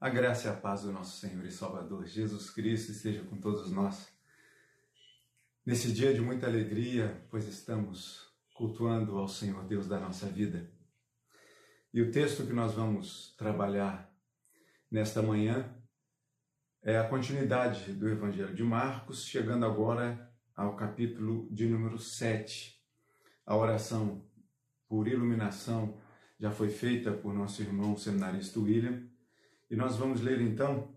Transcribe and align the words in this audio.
A 0.00 0.08
graça 0.08 0.48
e 0.48 0.50
a 0.50 0.54
paz 0.54 0.80
do 0.80 0.92
nosso 0.92 1.20
Senhor 1.20 1.44
e 1.44 1.50
Salvador 1.50 2.06
Jesus 2.06 2.48
Cristo 2.48 2.90
esteja 2.90 3.22
com 3.24 3.36
todos 3.36 3.70
nós. 3.70 4.08
Nesse 5.64 5.92
dia 5.92 6.14
de 6.14 6.22
muita 6.22 6.46
alegria, 6.46 7.22
pois 7.28 7.46
estamos 7.46 8.32
cultuando 8.54 9.18
ao 9.18 9.28
Senhor 9.28 9.62
Deus 9.66 9.86
da 9.86 10.00
nossa 10.00 10.24
vida. 10.26 10.72
E 11.92 12.00
o 12.00 12.10
texto 12.10 12.46
que 12.46 12.52
nós 12.54 12.72
vamos 12.72 13.34
trabalhar 13.36 14.10
nesta 14.90 15.20
manhã 15.20 15.70
é 16.82 16.96
a 16.96 17.06
continuidade 17.06 17.92
do 17.92 18.08
Evangelho 18.08 18.54
de 18.54 18.64
Marcos, 18.64 19.26
chegando 19.26 19.66
agora 19.66 20.32
ao 20.56 20.76
capítulo 20.76 21.46
de 21.50 21.68
número 21.68 21.98
7. 21.98 22.82
A 23.44 23.54
oração 23.54 24.24
por 24.88 25.06
iluminação 25.06 26.00
já 26.38 26.50
foi 26.50 26.70
feita 26.70 27.12
por 27.12 27.34
nosso 27.34 27.60
irmão 27.60 27.98
seminarista 27.98 28.58
William 28.58 29.09
e 29.70 29.76
nós 29.76 29.96
vamos 29.96 30.20
ler 30.20 30.40
então, 30.40 30.92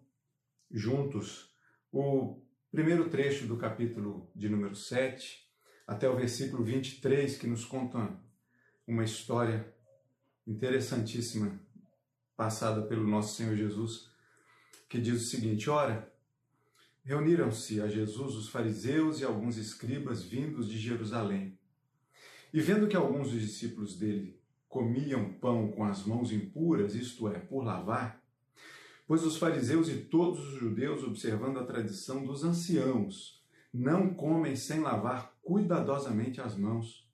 juntos, 0.72 1.54
o 1.92 2.42
primeiro 2.72 3.08
trecho 3.08 3.46
do 3.46 3.56
capítulo 3.56 4.32
de 4.36 4.50
número 4.50 4.76
7 4.76 5.48
até 5.86 6.10
o 6.10 6.16
versículo 6.16 6.64
23, 6.64 7.38
que 7.38 7.46
nos 7.46 7.66
conta 7.66 8.20
uma 8.88 9.04
história 9.04 9.72
interessantíssima 10.48 11.62
passada 12.36 12.82
pelo 12.82 13.08
nosso 13.08 13.36
Senhor 13.36 13.56
Jesus, 13.56 14.10
que 14.90 15.00
diz 15.00 15.22
o 15.22 15.26
seguinte: 15.26 15.70
Ora, 15.70 16.12
reuniram-se 17.04 17.80
a 17.80 17.88
Jesus 17.88 18.36
os 18.36 18.50
fariseus 18.50 19.20
e 19.20 19.24
alguns 19.24 19.58
escribas 19.58 20.24
vindos 20.24 20.68
de 20.68 20.80
Jerusalém. 20.80 21.60
E 22.52 22.60
vendo 22.60 22.88
que 22.88 22.96
alguns 22.96 23.32
dos 23.32 23.42
discípulos 23.42 23.98
dele 23.98 24.42
comiam 24.68 25.34
pão 25.34 25.72
com 25.72 25.84
as 25.84 26.06
mãos 26.06 26.32
impuras, 26.32 26.96
isto 26.96 27.28
é, 27.28 27.40
por 27.40 27.64
lavar, 27.64 28.23
Pois 29.06 29.24
os 29.24 29.38
fariseus 29.38 29.90
e 29.90 29.98
todos 29.98 30.40
os 30.40 30.60
judeus, 30.60 31.04
observando 31.04 31.60
a 31.60 31.66
tradição 31.66 32.26
dos 32.26 32.44
anciãos, 32.44 33.44
não 33.74 34.14
comem 34.14 34.56
sem 34.56 34.80
lavar 34.80 35.36
cuidadosamente 35.42 36.40
as 36.40 36.56
mãos. 36.56 37.10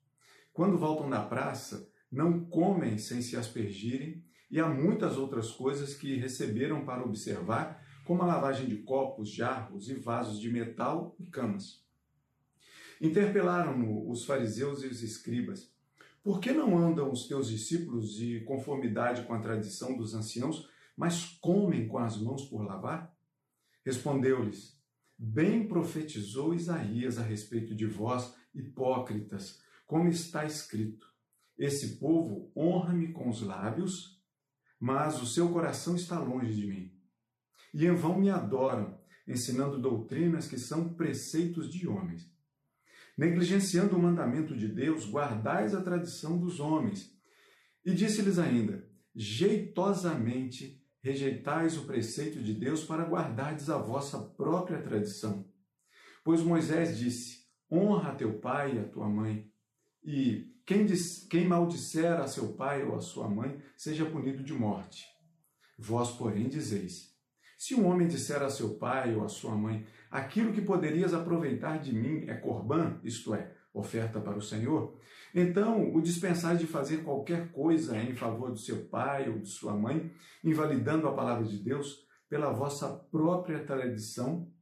Quando 0.52 0.78
voltam 0.78 1.10
da 1.10 1.22
praça, 1.22 1.90
não 2.10 2.44
comem 2.44 2.98
sem 2.98 3.22
se 3.22 3.36
aspergirem, 3.36 4.22
e 4.50 4.58
há 4.58 4.68
muitas 4.68 5.16
outras 5.16 5.50
coisas 5.52 5.94
que 5.94 6.16
receberam 6.16 6.84
para 6.84 7.04
observar, 7.04 7.84
como 8.04 8.22
a 8.22 8.26
lavagem 8.26 8.68
de 8.68 8.78
copos, 8.78 9.30
jarros 9.30 9.88
e 9.88 9.94
vasos 9.94 10.40
de 10.40 10.50
metal 10.50 11.14
e 11.18 11.26
camas. 11.26 11.84
Interpelaram-no 13.00 14.10
os 14.10 14.24
fariseus 14.24 14.82
e 14.82 14.86
os 14.86 15.02
escribas: 15.02 15.72
Por 16.22 16.40
que 16.40 16.52
não 16.52 16.76
andam 16.76 17.10
os 17.10 17.26
teus 17.26 17.48
discípulos 17.48 18.12
de 18.14 18.40
conformidade 18.40 19.22
com 19.22 19.32
a 19.32 19.40
tradição 19.40 19.96
dos 19.96 20.14
anciãos? 20.14 20.68
Mas 20.96 21.24
comem 21.40 21.88
com 21.88 21.98
as 21.98 22.16
mãos 22.16 22.44
por 22.44 22.62
lavar? 22.62 23.14
Respondeu-lhes: 23.84 24.78
Bem 25.18 25.66
profetizou 25.68 26.54
Isaías 26.54 27.18
a 27.18 27.22
respeito 27.22 27.74
de 27.74 27.86
vós, 27.86 28.34
hipócritas, 28.54 29.60
como 29.86 30.08
está 30.08 30.44
escrito: 30.44 31.06
Esse 31.58 31.98
povo 31.98 32.52
honra-me 32.56 33.12
com 33.12 33.28
os 33.28 33.42
lábios, 33.42 34.20
mas 34.78 35.20
o 35.20 35.26
seu 35.26 35.50
coração 35.50 35.94
está 35.94 36.18
longe 36.18 36.54
de 36.54 36.66
mim. 36.66 36.92
E 37.72 37.86
em 37.86 37.94
vão 37.94 38.18
me 38.18 38.30
adoram, 38.30 38.98
ensinando 39.26 39.80
doutrinas 39.80 40.48
que 40.48 40.58
são 40.58 40.94
preceitos 40.94 41.70
de 41.70 41.86
homens. 41.86 42.30
Negligenciando 43.16 43.96
o 43.96 44.02
mandamento 44.02 44.56
de 44.56 44.66
Deus, 44.66 45.04
guardais 45.04 45.74
a 45.74 45.82
tradição 45.82 46.38
dos 46.38 46.58
homens. 46.58 47.14
E 47.84 47.92
disse-lhes 47.92 48.38
ainda: 48.38 48.88
jeitosamente 49.14 50.79
rejeitais 51.02 51.76
o 51.76 51.86
preceito 51.86 52.42
de 52.42 52.52
Deus 52.52 52.84
para 52.84 53.04
guardardes 53.04 53.70
a 53.70 53.78
vossa 53.78 54.18
própria 54.18 54.80
tradição. 54.80 55.48
Pois 56.22 56.42
Moisés 56.42 56.98
disse: 56.98 57.46
Honra 57.70 58.14
teu 58.14 58.38
pai 58.38 58.76
e 58.76 58.78
a 58.78 58.88
tua 58.88 59.08
mãe. 59.08 59.50
E 60.02 60.50
quem, 60.66 60.86
diz, 60.86 61.26
quem 61.28 61.46
maldisser 61.46 62.20
a 62.20 62.26
seu 62.26 62.52
pai 62.54 62.82
ou 62.84 62.94
a 62.94 63.00
sua 63.00 63.28
mãe, 63.28 63.60
seja 63.76 64.04
punido 64.04 64.42
de 64.42 64.52
morte. 64.52 65.04
Vós, 65.78 66.10
porém, 66.10 66.48
dizeis: 66.48 67.14
Se 67.58 67.74
um 67.74 67.86
homem 67.86 68.06
disser 68.06 68.42
a 68.42 68.50
seu 68.50 68.76
pai 68.76 69.14
ou 69.14 69.24
a 69.24 69.28
sua 69.28 69.56
mãe, 69.56 69.86
aquilo 70.10 70.52
que 70.52 70.60
poderias 70.60 71.14
aproveitar 71.14 71.78
de 71.78 71.94
mim 71.94 72.28
é 72.28 72.34
corbã, 72.34 73.00
isto 73.02 73.34
é, 73.34 73.54
oferta 73.72 74.20
para 74.20 74.36
o 74.36 74.42
Senhor, 74.42 74.98
então 75.34 75.94
o 75.94 76.00
dispensais 76.00 76.58
de 76.58 76.66
fazer 76.66 77.04
qualquer 77.04 77.52
coisa 77.52 77.96
em 77.96 78.14
favor 78.14 78.50
do 78.50 78.58
seu 78.58 78.84
pai 78.86 79.28
ou 79.28 79.38
de 79.38 79.48
sua 79.48 79.76
mãe, 79.76 80.12
invalidando 80.42 81.06
a 81.06 81.14
palavra 81.14 81.44
de 81.44 81.58
Deus 81.58 82.06
pela 82.28 82.52
vossa 82.52 82.88
própria 82.88 83.64
tradição 83.64 84.52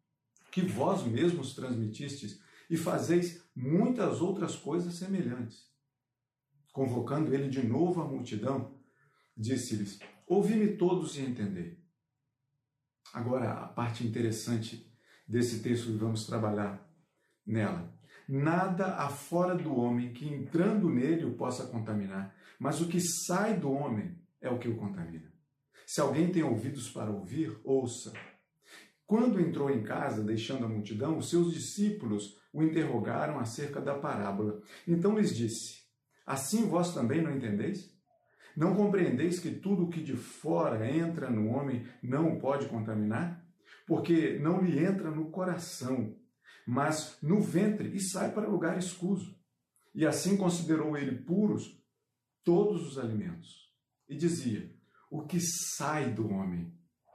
que 0.51 0.63
vós 0.63 1.05
mesmos 1.05 1.55
transmitistes 1.55 2.41
e 2.71 2.77
fazeis 2.77 3.43
muitas 3.55 4.21
outras 4.21 4.57
coisas 4.57 4.95
semelhantes. 4.95 5.67
Convocando 6.73 7.35
ele 7.35 7.49
de 7.49 7.67
novo 7.67 8.01
a 8.01 8.07
multidão, 8.07 8.79
disse-lhes: 9.37 9.99
Ouvi-me 10.27 10.77
todos 10.77 11.17
e 11.17 11.23
entendei. 11.23 11.79
Agora, 13.13 13.53
a 13.53 13.69
parte 13.69 14.07
interessante 14.07 14.93
desse 15.27 15.63
texto 15.63 15.97
vamos 15.97 16.27
trabalhar 16.27 16.87
nela. 17.47 17.98
Nada 18.29 18.97
há 18.97 19.09
fora 19.09 19.55
do 19.55 19.75
homem 19.75 20.13
que 20.13 20.29
entrando 20.29 20.91
nele 20.91 21.25
o 21.25 21.35
possa 21.35 21.67
contaminar, 21.67 22.37
mas 22.59 22.79
o 22.79 22.87
que 22.87 23.01
sai 23.01 23.57
do 23.57 23.73
homem 23.73 24.15
é 24.39 24.51
o 24.51 24.59
que 24.59 24.69
o 24.69 24.77
contamina. 24.77 25.33
Se 25.87 26.03
alguém 26.03 26.31
tem 26.31 26.43
ouvidos 26.43 26.91
para 26.91 27.11
ouvir, 27.11 27.59
ouça. 27.65 28.13
Quando 29.07 29.41
entrou 29.41 29.71
em 29.71 29.83
casa, 29.83 30.23
deixando 30.23 30.67
a 30.67 30.69
multidão, 30.69 31.17
os 31.17 31.31
seus 31.31 31.55
discípulos 31.55 32.39
o 32.53 32.63
interrogaram 32.63 33.39
acerca 33.39 33.81
da 33.81 33.95
parábola. 33.95 34.61
Então 34.87 35.19
lhes 35.19 35.35
disse: 35.35 35.79
Assim 36.27 36.69
vós 36.69 36.93
também 36.93 37.23
não 37.23 37.35
entendeis? 37.35 37.91
Não 38.55 38.75
compreendeis 38.75 39.41
que 39.41 39.51
tudo 39.53 39.85
o 39.85 39.89
que 39.89 40.03
de 40.03 40.15
fora 40.15 40.87
entra 40.87 41.31
no 41.31 41.49
homem 41.49 41.87
não 42.03 42.35
o 42.35 42.39
pode 42.39 42.69
contaminar? 42.69 43.43
Porque 43.87 44.39
não 44.39 44.61
lhe 44.61 44.79
entra 44.79 45.11
no 45.11 45.31
coração, 45.31 46.15
mas 46.69 47.17
no 47.23 47.41
ventre 47.41 47.97
e 47.97 47.99
sai 47.99 48.31
para 48.31 48.47
lugar 48.47 48.77
escuso. 48.77 49.35
E 49.95 50.07
assim 50.07 50.37
considerou 50.37 50.99
ele 50.99 51.23
puros 51.23 51.83
todos 52.45 52.87
os 52.87 52.99
alimentos. 52.99 53.73
E 54.07 54.15
dizia: 54.15 54.71
O 55.11 55.23
que 55.23 55.41
sai 55.41 56.13
do 56.13 56.29
homem, 56.29 56.71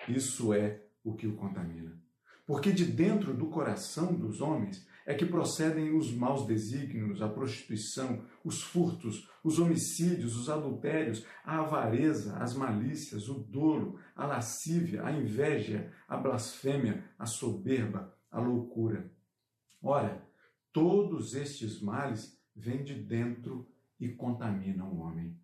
isso 0.10 0.56
é 0.56 0.82
o 1.04 1.14
que 1.14 1.28
o 1.28 1.36
contamina. 1.36 2.02
Porque 2.48 2.72
de 2.72 2.84
dentro 2.84 3.32
do 3.32 3.46
coração 3.52 4.16
dos 4.16 4.42
homens 4.42 4.88
é 5.06 5.14
que 5.14 5.26
procedem 5.26 5.96
os 5.96 6.12
maus 6.12 6.48
desígnios, 6.48 7.22
a 7.22 7.30
prostituição, 7.30 8.26
os 8.44 8.64
furtos, 8.64 9.30
os 9.44 9.60
homicídios, 9.60 10.36
os 10.36 10.50
adultérios, 10.50 11.24
a 11.46 11.60
avareza, 11.60 12.38
as 12.38 12.56
malícias, 12.56 13.30
o 13.30 13.36
dolo, 13.36 14.00
a 14.16 14.26
lascívia, 14.26 15.06
a 15.06 15.12
inveja, 15.12 15.94
a 16.08 16.18
blasfêmia, 16.18 17.04
a 17.20 17.28
soberba, 17.28 18.18
a 18.32 18.40
loucura. 18.40 19.13
Ora, 19.84 20.26
todos 20.72 21.36
estes 21.36 21.82
males 21.82 22.40
vêm 22.56 22.86
de 22.86 22.94
dentro 22.94 23.70
e 24.00 24.08
contaminam 24.08 24.90
o 24.90 25.02
homem. 25.02 25.38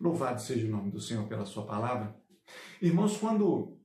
Louvado 0.00 0.42
seja 0.42 0.66
o 0.66 0.70
nome 0.70 0.90
do 0.90 1.00
Senhor 1.00 1.28
pela 1.28 1.46
sua 1.46 1.64
palavra. 1.64 2.20
Irmãos, 2.82 3.16
quando 3.16 3.78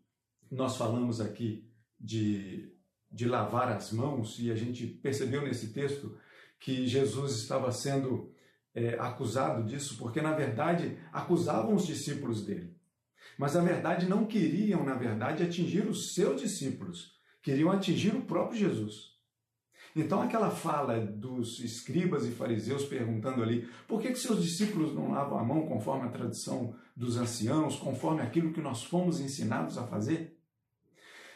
nós 0.49 0.77
falamos 0.77 1.21
aqui 1.21 1.71
de, 1.99 2.75
de 3.11 3.25
lavar 3.25 3.71
as 3.71 3.91
mãos, 3.91 4.39
e 4.39 4.51
a 4.51 4.55
gente 4.55 4.87
percebeu 4.87 5.43
nesse 5.43 5.71
texto 5.71 6.17
que 6.59 6.87
Jesus 6.87 7.35
estava 7.35 7.71
sendo 7.71 8.33
é, 8.73 8.95
acusado 8.95 9.63
disso, 9.63 9.95
porque 9.99 10.21
na 10.21 10.33
verdade 10.33 10.97
acusavam 11.11 11.75
os 11.75 11.85
discípulos 11.85 12.43
dele. 12.43 12.75
Mas 13.37 13.53
na 13.53 13.61
verdade 13.61 14.07
não 14.07 14.25
queriam, 14.25 14.83
na 14.83 14.95
verdade, 14.95 15.43
atingir 15.43 15.87
os 15.87 16.15
seus 16.15 16.41
discípulos, 16.41 17.19
queriam 17.43 17.71
atingir 17.71 18.15
o 18.15 18.25
próprio 18.25 18.57
Jesus. 18.59 19.12
Então, 19.95 20.21
aquela 20.21 20.49
fala 20.49 20.99
dos 20.99 21.59
escribas 21.59 22.25
e 22.25 22.31
fariseus 22.31 22.83
perguntando 22.85 23.43
ali 23.43 23.69
por 23.87 24.01
que, 24.01 24.09
que 24.09 24.17
seus 24.17 24.41
discípulos 24.41 24.93
não 24.93 25.11
lavam 25.11 25.37
a 25.37 25.43
mão 25.43 25.67
conforme 25.67 26.07
a 26.07 26.11
tradição 26.11 26.75
dos 26.95 27.17
anciãos, 27.17 27.75
conforme 27.75 28.21
aquilo 28.21 28.51
que 28.51 28.61
nós 28.61 28.83
fomos 28.83 29.19
ensinados 29.19 29.77
a 29.77 29.85
fazer, 29.85 30.35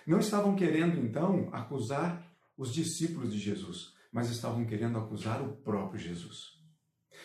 não 0.08 0.20
estavam 0.20 0.56
querendo 0.56 0.98
então 1.00 1.50
acusar 1.52 2.26
os 2.58 2.74
discípulos 2.74 3.32
de 3.32 3.38
Jesus, 3.38 3.94
mas 4.12 4.30
estavam 4.30 4.66
querendo 4.66 4.98
acusar 4.98 5.42
o 5.42 5.58
próprio 5.58 6.00
Jesus. 6.00 6.58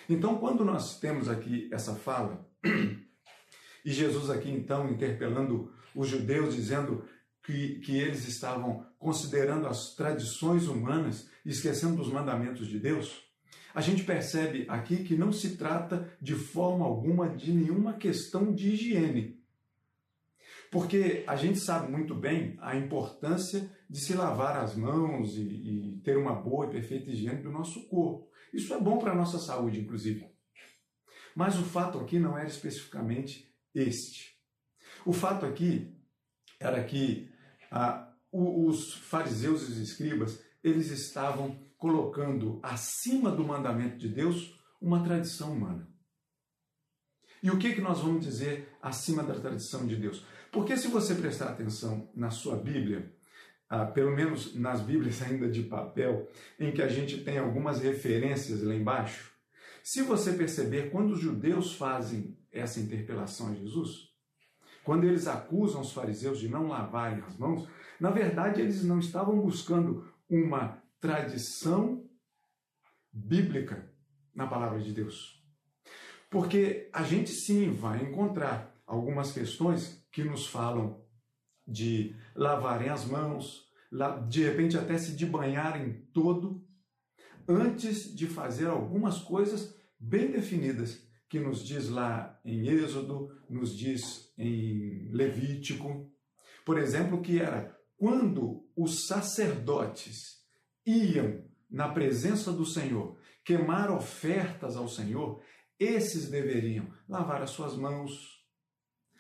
Então, 0.09 0.39
quando 0.39 0.65
nós 0.65 0.99
temos 0.99 1.29
aqui 1.29 1.71
essa 1.73 1.95
fala, 1.95 2.47
e 3.85 3.91
Jesus 3.91 4.29
aqui 4.29 4.51
então 4.51 4.91
interpelando 4.91 5.73
os 5.95 6.09
judeus, 6.09 6.55
dizendo 6.55 7.05
que, 7.43 7.81
que 7.81 7.97
eles 7.97 8.27
estavam 8.27 8.87
considerando 8.99 9.67
as 9.67 9.95
tradições 9.95 10.67
humanas 10.69 11.29
esquecendo 11.45 11.97
dos 11.97 12.09
mandamentos 12.13 12.69
de 12.69 12.79
Deus, 12.79 13.23
a 13.75 13.81
gente 13.81 14.05
percebe 14.05 14.67
aqui 14.69 15.03
que 15.03 15.17
não 15.17 15.33
se 15.33 15.57
trata 15.57 16.17
de 16.21 16.35
forma 16.35 16.85
alguma 16.85 17.29
de 17.29 17.53
nenhuma 17.53 17.95
questão 17.95 18.55
de 18.55 18.71
higiene. 18.71 19.41
Porque 20.71 21.25
a 21.27 21.37
gente 21.37 21.59
sabe 21.59 21.91
muito 21.91 22.15
bem 22.15 22.57
a 22.61 22.77
importância 22.77 23.71
de 23.89 24.01
se 24.01 24.15
lavar 24.15 24.57
as 24.57 24.75
mãos 24.75 25.37
e, 25.37 25.43
e 25.43 26.01
ter 26.03 26.17
uma 26.17 26.35
boa 26.35 26.67
e 26.67 26.71
perfeita 26.71 27.11
higiene 27.11 27.43
do 27.43 27.51
nosso 27.51 27.87
corpo. 27.89 28.31
Isso 28.53 28.73
é 28.73 28.81
bom 28.81 28.99
para 28.99 29.13
a 29.13 29.15
nossa 29.15 29.39
saúde, 29.39 29.81
inclusive. 29.81 30.27
Mas 31.35 31.59
o 31.59 31.63
fato 31.63 31.99
aqui 31.99 32.19
não 32.19 32.37
era 32.37 32.49
especificamente 32.49 33.51
este. 33.75 34.37
O 35.05 35.13
fato 35.13 35.45
aqui 35.45 35.95
era 36.61 36.83
que 36.85 37.32
ah, 37.73 38.15
os 38.31 38.95
fariseus 38.95 39.63
e 39.63 39.73
os 39.73 39.79
escribas 39.79 40.39
eles 40.63 40.91
estavam 40.91 41.59
colocando 41.79 42.61
acima 42.63 43.31
do 43.31 43.43
mandamento 43.43 43.97
de 43.97 44.09
Deus 44.09 44.55
uma 44.81 45.03
tradição 45.03 45.53
humana. 45.53 45.89
E 47.43 47.51
o 47.51 47.59
que, 47.59 47.75
que 47.75 47.81
nós 47.81 47.99
vamos 47.99 48.25
dizer 48.25 48.69
acima 48.81 49.23
da 49.23 49.35
tradição 49.35 49.87
de 49.87 49.97
Deus? 49.97 50.25
Porque 50.53 50.77
se 50.77 50.87
você 50.87 51.15
prestar 51.15 51.49
atenção 51.49 52.09
na 52.15 52.31
sua 52.31 52.57
Bíblia, 52.57 53.13
ah, 53.69 53.87
pelo 53.87 54.15
menos 54.15 54.55
nas 54.55 54.81
Bíblias 54.83 55.21
ainda 55.23 55.49
de 55.49 55.63
papel, 55.63 56.31
em 56.61 56.71
que 56.73 56.83
a 56.83 56.89
gente 56.89 57.25
tem 57.25 57.39
algumas 57.39 57.81
referências 57.81 58.63
lá 58.63 58.75
embaixo, 58.75 59.33
se 59.83 60.03
você 60.03 60.35
perceber, 60.35 60.91
quando 60.91 61.15
os 61.15 61.21
judeus 61.21 61.75
fazem 61.75 62.39
essa 62.53 62.79
interpelação 62.79 63.49
a 63.49 63.55
Jesus, 63.55 64.12
quando 64.85 65.05
eles 65.05 65.27
acusam 65.27 65.81
os 65.81 65.93
fariseus 65.93 66.39
de 66.39 66.49
não 66.49 66.69
lavarem 66.69 67.23
as 67.23 67.37
mãos, 67.37 67.69
na 68.01 68.11
verdade 68.11 68.61
eles 68.61 68.85
não 68.85 68.99
estavam 68.99 69.41
buscando 69.41 70.09
uma 70.29 70.83
tradição 71.01 72.05
bíblica 73.13 73.93
na 74.35 74.47
palavra 74.47 74.81
de 74.81 74.93
Deus. 74.93 75.43
Porque 76.31 76.89
a 76.93 77.03
gente 77.03 77.31
sim 77.31 77.71
vai 77.71 78.03
encontrar 78.03 78.75
algumas 78.87 79.33
questões 79.33 80.07
que 80.11 80.25
nos 80.25 80.47
falam 80.47 81.03
de 81.67 82.17
lavarem 82.35 82.89
as 82.89 83.05
mãos, 83.05 83.69
de 84.29 84.43
repente 84.43 84.77
até 84.77 84.97
se 84.99 85.15
de 85.15 85.27
banharem 85.27 86.07
todo, 86.13 86.67
antes 87.47 88.15
de 88.15 88.27
fazer 88.27 88.67
algumas 88.67 89.19
coisas 89.19 89.77
bem 89.99 90.31
definidas, 90.31 91.07
que 91.33 91.41
nos 91.41 91.65
diz 91.65 91.89
lá 91.89 92.39
em 92.45 92.69
Êxodo, 92.69 93.35
nos 93.49 93.75
diz 93.75 94.31
em 94.37 95.09
Levítico. 95.11 96.13
Por 96.63 96.77
exemplo, 96.77 97.23
que 97.23 97.41
era 97.41 97.75
quando 97.97 98.69
os 98.77 99.07
sacerdotes 99.07 100.43
iam 100.85 101.43
na 101.71 101.89
presença 101.89 102.53
do 102.53 102.67
Senhor 102.67 103.19
queimar 103.43 103.91
ofertas 103.91 104.77
ao 104.77 104.87
Senhor, 104.87 105.43
esses 105.79 106.29
deveriam 106.29 106.93
lavar 107.09 107.41
as 107.41 107.49
suas 107.49 107.79
mãos, 107.79 108.13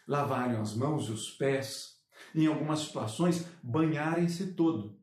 lavarem 0.06 0.58
as 0.58 0.76
mãos 0.76 1.08
e 1.08 1.12
os 1.12 1.30
pés, 1.38 1.98
em 2.34 2.46
algumas 2.46 2.80
situações, 2.80 3.48
banharem-se 3.62 4.52
todo. 4.52 5.00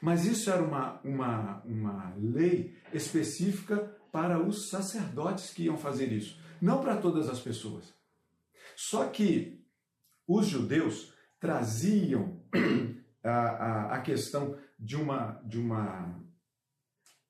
Mas 0.00 0.24
isso 0.24 0.50
era 0.50 0.62
uma, 0.62 1.00
uma, 1.02 1.64
uma 1.64 2.14
lei 2.16 2.76
específica 2.92 3.92
para 4.16 4.42
os 4.42 4.70
sacerdotes 4.70 5.52
que 5.52 5.64
iam 5.64 5.76
fazer 5.76 6.10
isso, 6.10 6.40
não 6.58 6.80
para 6.80 6.96
todas 6.96 7.28
as 7.28 7.38
pessoas. 7.38 7.92
Só 8.74 9.08
que 9.08 9.62
os 10.26 10.46
judeus 10.46 11.12
traziam 11.38 12.40
a, 13.22 13.30
a, 13.30 13.94
a 13.96 14.00
questão 14.00 14.56
de 14.78 14.96
uma, 14.96 15.32
de 15.44 15.58
uma, 15.58 16.18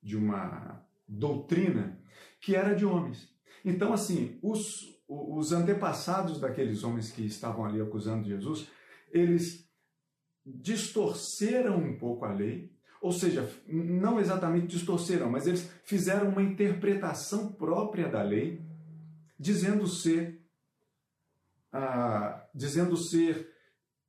de 0.01 0.17
uma 0.17 0.87
doutrina 1.09 2.01
que 2.41 2.55
era 2.55 2.73
de 2.73 2.87
homens. 2.87 3.35
Então, 3.65 3.93
assim, 3.93 4.39
os, 4.41 5.03
os 5.09 5.51
antepassados 5.51 6.39
daqueles 6.39 6.85
homens 6.85 7.11
que 7.11 7.27
estavam 7.27 7.65
ali 7.65 7.81
acusando 7.81 8.29
Jesus, 8.29 8.71
eles 9.11 9.69
distorceram 10.47 11.79
um 11.79 11.99
pouco 11.99 12.25
a 12.25 12.33
lei, 12.33 12.73
ou 13.07 13.13
seja, 13.13 13.49
não 13.69 14.19
exatamente 14.19 14.67
distorceram, 14.67 15.31
mas 15.31 15.47
eles 15.47 15.71
fizeram 15.85 16.29
uma 16.29 16.43
interpretação 16.43 17.53
própria 17.53 18.09
da 18.09 18.21
lei, 18.21 18.61
dizendo 19.39 19.87
ser, 19.87 20.45
ah, 21.73 22.45
dizendo 22.53 22.97
ser 22.97 23.49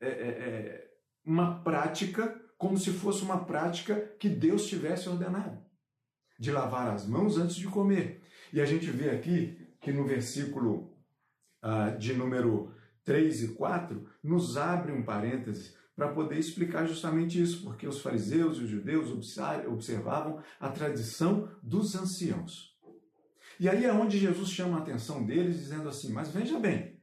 é, 0.02 0.08
é, 0.08 0.10
é 0.10 0.92
uma 1.24 1.60
prática 1.64 2.42
como 2.58 2.76
se 2.76 2.90
fosse 2.90 3.22
uma 3.22 3.46
prática 3.46 3.96
que 4.20 4.28
Deus 4.28 4.66
tivesse 4.66 5.08
ordenado, 5.08 5.64
de 6.40 6.52
lavar 6.52 6.90
as 6.90 7.06
mãos 7.06 7.38
antes 7.38 7.56
de 7.56 7.68
comer. 7.68 8.24
E 8.52 8.60
a 8.60 8.66
gente 8.66 8.90
vê 8.90 9.12
aqui 9.12 9.78
que 9.80 9.92
no 9.92 10.08
versículo 10.08 10.92
ah, 11.62 11.92
de 11.92 12.16
número 12.16 12.74
3 13.06 13.44
e 13.44 13.48
4 13.50 14.10
nos 14.24 14.58
abre 14.58 14.92
um 14.92 15.04
parêntese 15.04 15.76
para 15.98 16.14
poder 16.14 16.38
explicar 16.38 16.86
justamente 16.86 17.42
isso, 17.42 17.64
porque 17.64 17.88
os 17.88 18.00
fariseus 18.00 18.60
e 18.60 18.62
os 18.62 18.70
judeus 18.70 19.10
observavam 19.68 20.44
a 20.60 20.70
tradição 20.70 21.52
dos 21.64 21.96
anciãos. 21.96 22.78
E 23.60 23.68
aí 23.68 23.84
é 23.84 23.92
onde 23.92 24.20
Jesus 24.20 24.50
chama 24.50 24.78
a 24.78 24.82
atenção 24.82 25.26
deles, 25.26 25.58
dizendo 25.58 25.90
assim: 25.90 26.14
Mas 26.14 26.30
veja 26.30 26.60
bem, 26.60 27.02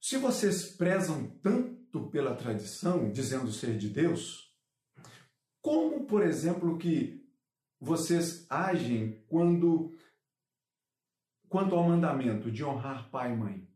se 0.00 0.16
vocês 0.16 0.70
prezam 0.70 1.28
tanto 1.42 2.08
pela 2.08 2.34
tradição, 2.34 3.12
dizendo 3.12 3.52
ser 3.52 3.76
de 3.76 3.90
Deus, 3.90 4.50
como, 5.60 6.06
por 6.06 6.22
exemplo, 6.22 6.78
que 6.78 7.22
vocês 7.78 8.46
agem 8.48 9.22
quando 9.28 9.94
quanto 11.50 11.74
ao 11.74 11.86
mandamento 11.86 12.50
de 12.50 12.64
honrar 12.64 13.10
pai 13.10 13.34
e 13.34 13.36
mãe? 13.36 13.68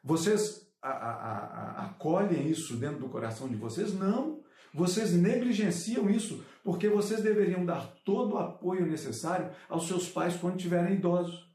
Vocês 0.00 0.61
a, 0.88 0.90
a, 0.90 1.84
acolhem 1.86 2.48
isso 2.48 2.76
dentro 2.76 2.98
do 2.98 3.08
coração 3.08 3.48
de 3.48 3.56
vocês? 3.56 3.94
Não. 3.94 4.40
Vocês 4.74 5.12
negligenciam 5.12 6.08
isso 6.08 6.44
porque 6.64 6.88
vocês 6.88 7.22
deveriam 7.22 7.64
dar 7.64 7.92
todo 8.04 8.34
o 8.34 8.38
apoio 8.38 8.86
necessário 8.86 9.50
aos 9.68 9.86
seus 9.86 10.08
pais 10.08 10.36
quando 10.36 10.56
tiverem 10.56 10.94
idosos. 10.94 11.50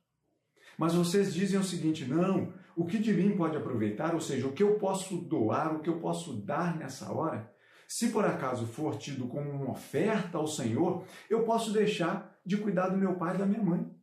Mas 0.78 0.94
vocês 0.94 1.34
dizem 1.34 1.60
o 1.60 1.64
seguinte: 1.64 2.06
não, 2.06 2.54
o 2.76 2.86
que 2.86 3.00
de 3.00 3.12
mim 3.12 3.36
pode 3.36 3.58
aproveitar, 3.58 4.14
ou 4.14 4.22
seja, 4.22 4.48
o 4.48 4.54
que 4.54 4.62
eu 4.62 4.76
posso 4.76 5.18
doar, 5.18 5.76
o 5.76 5.80
que 5.80 5.90
eu 5.90 6.00
posso 6.00 6.34
dar 6.34 6.78
nessa 6.78 7.12
hora, 7.12 7.52
se 7.88 8.10
por 8.10 8.24
acaso 8.24 8.68
for 8.68 8.98
tido 8.98 9.28
como 9.28 9.50
uma 9.50 9.72
oferta 9.72 10.38
ao 10.38 10.46
Senhor, 10.46 11.04
eu 11.30 11.44
posso 11.44 11.74
deixar 11.74 12.38
de 12.46 12.58
cuidar 12.58 12.90
do 12.90 12.98
meu 12.98 13.16
pai 13.16 13.34
e 13.34 13.38
da 13.40 13.46
minha 13.46 13.64
mãe. 13.64 13.97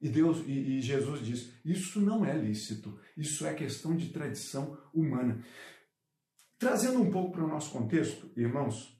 E 0.00 0.08
Deus 0.08 0.38
e, 0.46 0.78
e 0.78 0.80
Jesus 0.80 1.24
diz: 1.24 1.52
isso 1.64 2.00
não 2.00 2.24
é 2.24 2.36
lícito, 2.36 2.98
isso 3.16 3.46
é 3.46 3.54
questão 3.54 3.96
de 3.96 4.10
tradição 4.10 4.78
humana. 4.94 5.44
Trazendo 6.58 7.00
um 7.00 7.10
pouco 7.10 7.32
para 7.32 7.44
o 7.44 7.48
nosso 7.48 7.70
contexto, 7.70 8.30
irmãos, 8.36 8.96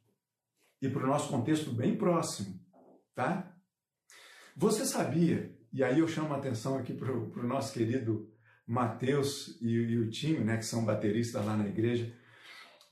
e 0.81 0.89
para 0.89 1.05
o 1.05 1.09
nosso 1.09 1.29
contexto 1.29 1.73
bem 1.73 1.97
próximo, 1.97 2.61
tá? 3.15 3.57
Você 4.57 4.85
sabia, 4.85 5.57
e 5.73 5.83
aí 5.83 5.99
eu 5.99 6.09
chamo 6.09 6.35
a 6.35 6.37
atenção 6.37 6.77
aqui 6.77 6.93
para 6.93 7.13
o 7.13 7.47
nosso 7.47 7.73
querido 7.73 8.33
Mateus 8.67 9.61
e, 9.61 9.69
e 9.69 9.99
o 9.99 10.11
time, 10.11 10.41
né, 10.41 10.57
que 10.57 10.67
são 10.67 10.85
bateristas 10.85 11.45
lá 11.45 11.57
na 11.57 11.69
igreja. 11.69 12.15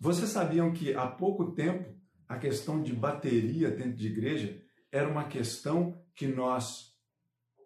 Vocês 0.00 0.30
sabiam 0.30 0.72
que 0.72 0.94
há 0.94 1.06
pouco 1.06 1.52
tempo 1.52 1.94
a 2.28 2.38
questão 2.38 2.82
de 2.82 2.92
bateria 2.92 3.70
dentro 3.70 3.94
de 3.94 4.06
igreja 4.06 4.62
era 4.90 5.08
uma 5.08 5.24
questão 5.24 6.02
que 6.14 6.26
nós 6.26 6.95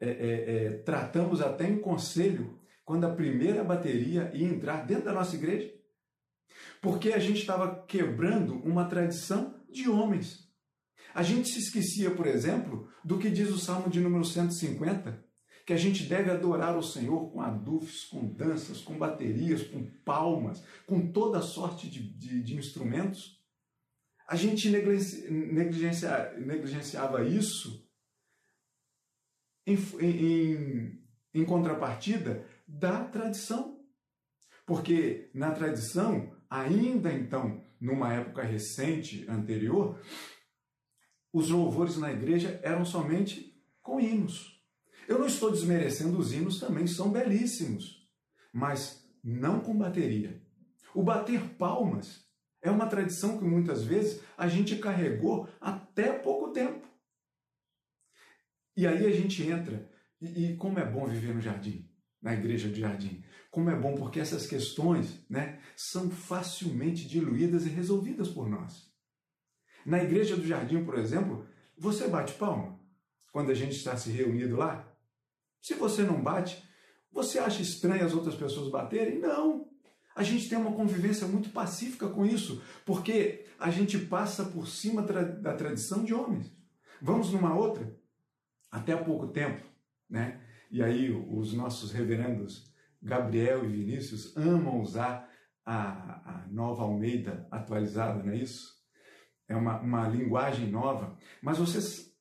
é, 0.00 0.08
é, 0.08 0.54
é, 0.66 0.70
tratamos 0.78 1.42
até 1.42 1.68
em 1.68 1.78
conselho 1.78 2.58
quando 2.84 3.04
a 3.04 3.14
primeira 3.14 3.62
bateria 3.62 4.30
ia 4.34 4.48
entrar 4.48 4.86
dentro 4.86 5.04
da 5.04 5.12
nossa 5.12 5.36
igreja. 5.36 5.72
Porque 6.80 7.12
a 7.12 7.18
gente 7.18 7.40
estava 7.40 7.84
quebrando 7.86 8.54
uma 8.54 8.86
tradição 8.86 9.54
de 9.70 9.88
homens. 9.88 10.48
A 11.14 11.22
gente 11.22 11.50
se 11.50 11.58
esquecia, 11.58 12.10
por 12.10 12.26
exemplo, 12.26 12.88
do 13.04 13.18
que 13.18 13.28
diz 13.28 13.50
o 13.50 13.58
Salmo 13.58 13.90
de 13.90 14.00
número 14.00 14.24
150, 14.24 15.22
que 15.66 15.72
a 15.72 15.76
gente 15.76 16.04
deve 16.04 16.30
adorar 16.30 16.76
o 16.78 16.82
Senhor 16.82 17.30
com 17.30 17.40
adufes, 17.40 18.04
com 18.04 18.26
danças, 18.26 18.80
com 18.80 18.96
baterias, 18.96 19.62
com 19.62 19.84
palmas, 20.04 20.64
com 20.86 21.12
toda 21.12 21.42
sorte 21.42 21.88
de, 21.88 22.02
de, 22.14 22.42
de 22.42 22.56
instrumentos. 22.56 23.38
A 24.26 24.36
gente 24.36 24.70
negligencia, 24.70 26.34
negligenciava 26.38 27.24
isso 27.24 27.89
em, 29.66 29.76
em, 30.00 31.02
em 31.34 31.44
contrapartida 31.44 32.46
da 32.66 33.04
tradição. 33.04 33.78
Porque 34.66 35.30
na 35.34 35.50
tradição, 35.50 36.32
ainda 36.48 37.12
então, 37.12 37.64
numa 37.80 38.12
época 38.12 38.42
recente, 38.42 39.24
anterior, 39.28 40.00
os 41.32 41.50
louvores 41.50 41.96
na 41.96 42.12
igreja 42.12 42.60
eram 42.62 42.84
somente 42.84 43.60
com 43.82 44.00
hinos. 44.00 44.60
Eu 45.08 45.18
não 45.18 45.26
estou 45.26 45.50
desmerecendo 45.50 46.18
os 46.18 46.32
hinos, 46.32 46.60
também 46.60 46.86
são 46.86 47.10
belíssimos, 47.10 48.08
mas 48.52 49.04
não 49.22 49.60
com 49.60 49.76
bateria. 49.76 50.40
O 50.94 51.02
bater 51.02 51.40
palmas 51.56 52.24
é 52.62 52.70
uma 52.70 52.86
tradição 52.86 53.38
que 53.38 53.44
muitas 53.44 53.84
vezes 53.84 54.22
a 54.36 54.46
gente 54.48 54.76
carregou 54.76 55.48
até 55.60 56.12
pouco 56.12 56.52
tempo. 56.52 56.86
E 58.80 58.86
aí 58.86 59.04
a 59.04 59.12
gente 59.12 59.46
entra, 59.46 59.86
e, 60.18 60.52
e 60.52 60.56
como 60.56 60.78
é 60.78 60.90
bom 60.90 61.04
viver 61.04 61.34
no 61.34 61.40
jardim. 61.42 61.86
na 62.22 62.32
igreja 62.32 62.66
do 62.66 62.74
jardim. 62.74 63.22
Como 63.50 63.68
é 63.68 63.76
bom 63.76 63.94
porque 63.94 64.18
essas 64.18 64.46
questões 64.46 65.22
né, 65.28 65.60
são 65.76 66.08
facilmente 66.08 67.06
diluídas 67.06 67.66
e 67.66 67.68
resolvidas 67.68 68.28
por 68.28 68.48
nós. 68.48 68.90
Na 69.84 70.02
igreja 70.02 70.34
do 70.34 70.46
jardim, 70.46 70.82
por 70.82 70.98
exemplo, 70.98 71.46
você 71.76 72.08
bate 72.08 72.32
palma 72.34 72.80
quando 73.32 73.50
a 73.50 73.54
gente 73.54 73.76
está 73.76 73.98
se 73.98 74.10
reunido 74.10 74.56
lá? 74.56 74.90
Se 75.60 75.74
você 75.74 76.02
não 76.02 76.22
bate, 76.22 76.62
você 77.12 77.38
acha 77.38 77.60
estranho 77.60 78.06
as 78.06 78.14
outras 78.14 78.34
pessoas 78.34 78.70
baterem? 78.70 79.18
Não. 79.18 79.68
A 80.16 80.22
gente 80.22 80.48
tem 80.48 80.56
uma 80.56 80.72
convivência 80.72 81.26
muito 81.26 81.50
pacífica 81.50 82.08
com 82.08 82.24
isso, 82.24 82.62
porque 82.86 83.44
a 83.58 83.70
gente 83.70 83.98
passa 83.98 84.46
por 84.46 84.66
cima 84.66 85.02
da 85.02 85.52
tradição 85.52 86.02
de 86.02 86.14
homens. 86.14 86.50
Vamos 87.02 87.30
numa 87.30 87.54
outra? 87.54 87.99
Até 88.70 88.92
há 88.92 89.02
pouco 89.02 89.28
tempo, 89.28 89.62
né? 90.08 90.40
E 90.70 90.82
aí 90.82 91.10
os 91.10 91.52
nossos 91.52 91.90
reverendos 91.90 92.70
Gabriel 93.02 93.64
e 93.64 93.68
Vinícius 93.68 94.36
amam 94.36 94.80
usar 94.80 95.28
a, 95.64 96.42
a 96.42 96.46
nova 96.48 96.82
Almeida 96.82 97.46
atualizada, 97.50 98.22
não 98.22 98.32
é 98.32 98.36
isso? 98.36 98.78
É 99.48 99.56
uma, 99.56 99.80
uma 99.80 100.08
linguagem 100.08 100.70
nova. 100.70 101.16
Mas 101.42 101.58
vocês 101.58 102.14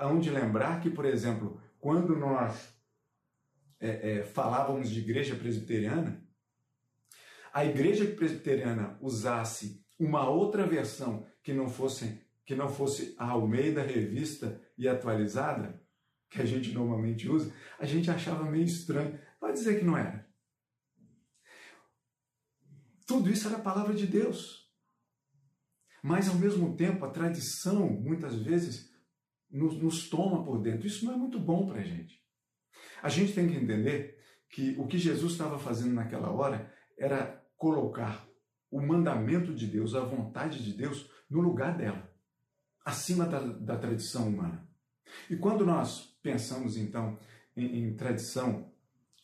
hão 0.00 0.18
de 0.18 0.30
lembrar 0.30 0.80
que, 0.80 0.90
por 0.90 1.04
exemplo, 1.04 1.60
quando 1.78 2.16
nós 2.16 2.74
é, 3.80 4.18
é, 4.18 4.22
falávamos 4.22 4.90
de 4.90 5.00
igreja 5.00 5.34
presbiteriana, 5.34 6.22
a 7.52 7.64
igreja 7.64 8.04
presbiteriana 8.06 8.96
usasse 9.00 9.84
uma 9.98 10.28
outra 10.28 10.66
versão 10.66 11.26
que 11.42 11.52
não 11.52 11.68
fosse 11.68 12.20
que 12.44 12.56
não 12.56 12.68
fosse 12.68 13.14
a 13.18 13.30
Almeida 13.30 13.82
revista 13.82 14.60
e 14.76 14.88
atualizada, 14.88 15.80
que 16.32 16.40
a 16.40 16.46
gente 16.46 16.72
normalmente 16.72 17.28
usa, 17.28 17.54
a 17.78 17.84
gente 17.84 18.10
achava 18.10 18.50
meio 18.50 18.64
estranho. 18.64 19.18
Pode 19.38 19.58
dizer 19.58 19.78
que 19.78 19.84
não 19.84 19.96
era. 19.96 20.26
Tudo 23.06 23.30
isso 23.30 23.46
era 23.46 23.58
a 23.58 23.62
palavra 23.62 23.94
de 23.94 24.06
Deus. 24.06 24.70
Mas, 26.02 26.28
ao 26.28 26.36
mesmo 26.36 26.74
tempo, 26.74 27.04
a 27.04 27.10
tradição, 27.10 27.88
muitas 27.88 28.36
vezes, 28.36 28.90
nos, 29.50 29.80
nos 29.80 30.08
toma 30.08 30.42
por 30.44 30.60
dentro. 30.60 30.86
Isso 30.86 31.04
não 31.04 31.12
é 31.12 31.16
muito 31.16 31.38
bom 31.38 31.68
para 31.68 31.80
a 31.80 31.84
gente. 31.84 32.20
A 33.02 33.08
gente 33.08 33.34
tem 33.34 33.48
que 33.48 33.56
entender 33.56 34.18
que 34.48 34.74
o 34.78 34.86
que 34.86 34.98
Jesus 34.98 35.32
estava 35.32 35.58
fazendo 35.58 35.94
naquela 35.94 36.30
hora 36.30 36.72
era 36.98 37.44
colocar 37.56 38.26
o 38.70 38.80
mandamento 38.80 39.54
de 39.54 39.66
Deus, 39.66 39.94
a 39.94 40.00
vontade 40.00 40.64
de 40.64 40.72
Deus, 40.72 41.10
no 41.28 41.40
lugar 41.40 41.76
dela, 41.76 42.10
acima 42.84 43.26
da, 43.26 43.40
da 43.40 43.78
tradição 43.78 44.28
humana. 44.28 44.66
E 45.28 45.36
quando 45.36 45.66
nós 45.66 46.11
pensamos 46.22 46.76
então 46.76 47.18
em, 47.56 47.84
em 47.84 47.96
tradição 47.96 48.70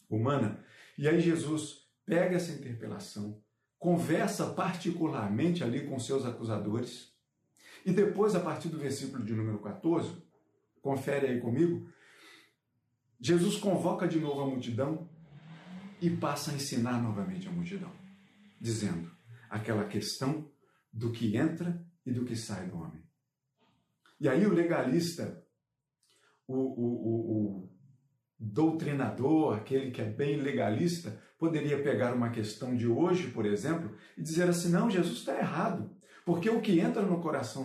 humana, 0.09 0.65
e 0.97 1.07
aí 1.07 1.21
Jesus 1.21 1.87
pega 2.05 2.37
essa 2.37 2.53
interpelação, 2.53 3.43
conversa 3.79 4.53
particularmente 4.53 5.63
ali 5.63 5.87
com 5.87 5.99
seus 5.99 6.25
acusadores, 6.25 7.13
e 7.85 7.93
depois, 7.93 8.35
a 8.35 8.41
partir 8.41 8.69
do 8.69 8.79
versículo 8.79 9.25
de 9.25 9.33
número 9.33 9.59
14, 9.61 10.23
confere 10.83 11.27
aí 11.27 11.41
comigo, 11.41 11.89
Jesus 13.21 13.57
convoca 13.57 14.07
de 14.07 14.19
novo 14.19 14.41
a 14.41 14.47
multidão 14.47 15.09
e 16.01 16.11
passa 16.11 16.51
a 16.51 16.55
ensinar 16.55 17.03
novamente 17.03 17.49
a 17.49 17.51
multidão, 17.51 17.93
dizendo 18.61 19.11
aquela 19.51 19.85
questão 19.85 20.51
do 20.93 21.11
que 21.11 21.37
entra 21.37 21.85
e 22.05 22.13
do 22.13 22.25
que 22.25 22.37
sai 22.37 22.67
do 22.69 22.77
homem. 22.77 23.03
E 24.21 24.29
aí 24.29 24.47
o 24.47 24.53
legalista, 24.53 25.45
o, 26.49 26.57
o, 26.57 26.87
o, 26.87 27.65
o 27.65 27.71
doutrinador, 28.39 29.57
aquele 29.57 29.91
que 29.91 30.01
é 30.01 30.05
bem 30.05 30.37
legalista, 30.37 31.21
poderia 31.39 31.81
pegar 31.83 32.15
uma 32.15 32.31
questão 32.31 32.75
de 32.75 32.87
hoje, 32.89 33.31
por 33.31 33.45
exemplo, 33.45 33.95
e 34.17 34.23
dizer 34.23 34.49
assim: 34.49 34.71
não, 34.71 34.91
Jesus 34.91 35.19
está 35.19 35.39
errado. 35.39 35.97
Porque 36.25 36.51
o 36.51 36.61
que 36.61 36.79
entra 36.79 37.03
no 37.03 37.21
coração, 37.21 37.65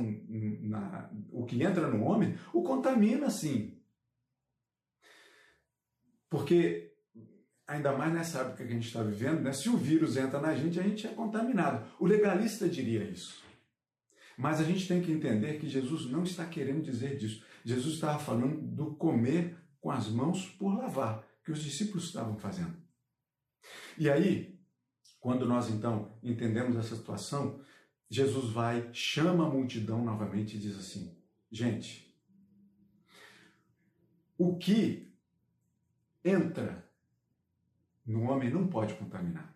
na, 0.61 1.09
o 1.31 1.45
que 1.45 1.61
entra 1.61 1.87
no 1.87 2.03
homem, 2.03 2.37
o 2.53 2.63
contamina 2.63 3.29
sim. 3.29 3.77
Porque, 6.29 6.93
ainda 7.67 7.91
mais 7.91 8.13
nessa 8.13 8.39
época 8.39 8.57
que 8.57 8.63
a 8.63 8.75
gente 8.75 8.87
está 8.87 9.03
vivendo, 9.03 9.41
né, 9.41 9.51
se 9.51 9.69
o 9.69 9.75
vírus 9.75 10.15
entra 10.15 10.39
na 10.39 10.55
gente, 10.55 10.79
a 10.79 10.83
gente 10.83 11.05
é 11.05 11.09
contaminado. 11.09 11.85
O 11.99 12.05
legalista 12.05 12.67
diria 12.69 13.03
isso. 13.03 13.42
Mas 14.37 14.59
a 14.59 14.63
gente 14.63 14.87
tem 14.87 15.01
que 15.01 15.11
entender 15.11 15.59
que 15.59 15.69
Jesus 15.69 16.09
não 16.09 16.23
está 16.23 16.45
querendo 16.45 16.83
dizer 16.83 17.17
disso. 17.17 17.43
Jesus 17.63 17.95
estava 17.95 18.19
falando 18.19 18.61
do 18.61 18.95
comer 18.95 19.57
com 19.79 19.91
as 19.91 20.09
mãos 20.09 20.47
por 20.47 20.75
lavar, 20.75 21.23
que 21.43 21.51
os 21.51 21.61
discípulos 21.61 22.05
estavam 22.05 22.37
fazendo. 22.37 22.75
E 23.97 24.09
aí, 24.09 24.59
quando 25.19 25.45
nós 25.45 25.69
então 25.69 26.17
entendemos 26.23 26.75
essa 26.75 26.95
situação, 26.95 27.61
Jesus 28.09 28.51
vai, 28.51 28.89
chama 28.93 29.45
a 29.45 29.49
multidão 29.49 30.03
novamente 30.03 30.55
e 30.55 30.59
diz 30.59 30.77
assim: 30.77 31.17
gente, 31.51 32.13
o 34.37 34.57
que 34.57 35.13
entra 36.23 36.87
no 38.05 38.23
homem 38.23 38.49
não 38.49 38.67
pode 38.67 38.93
contaminar. 38.95 39.55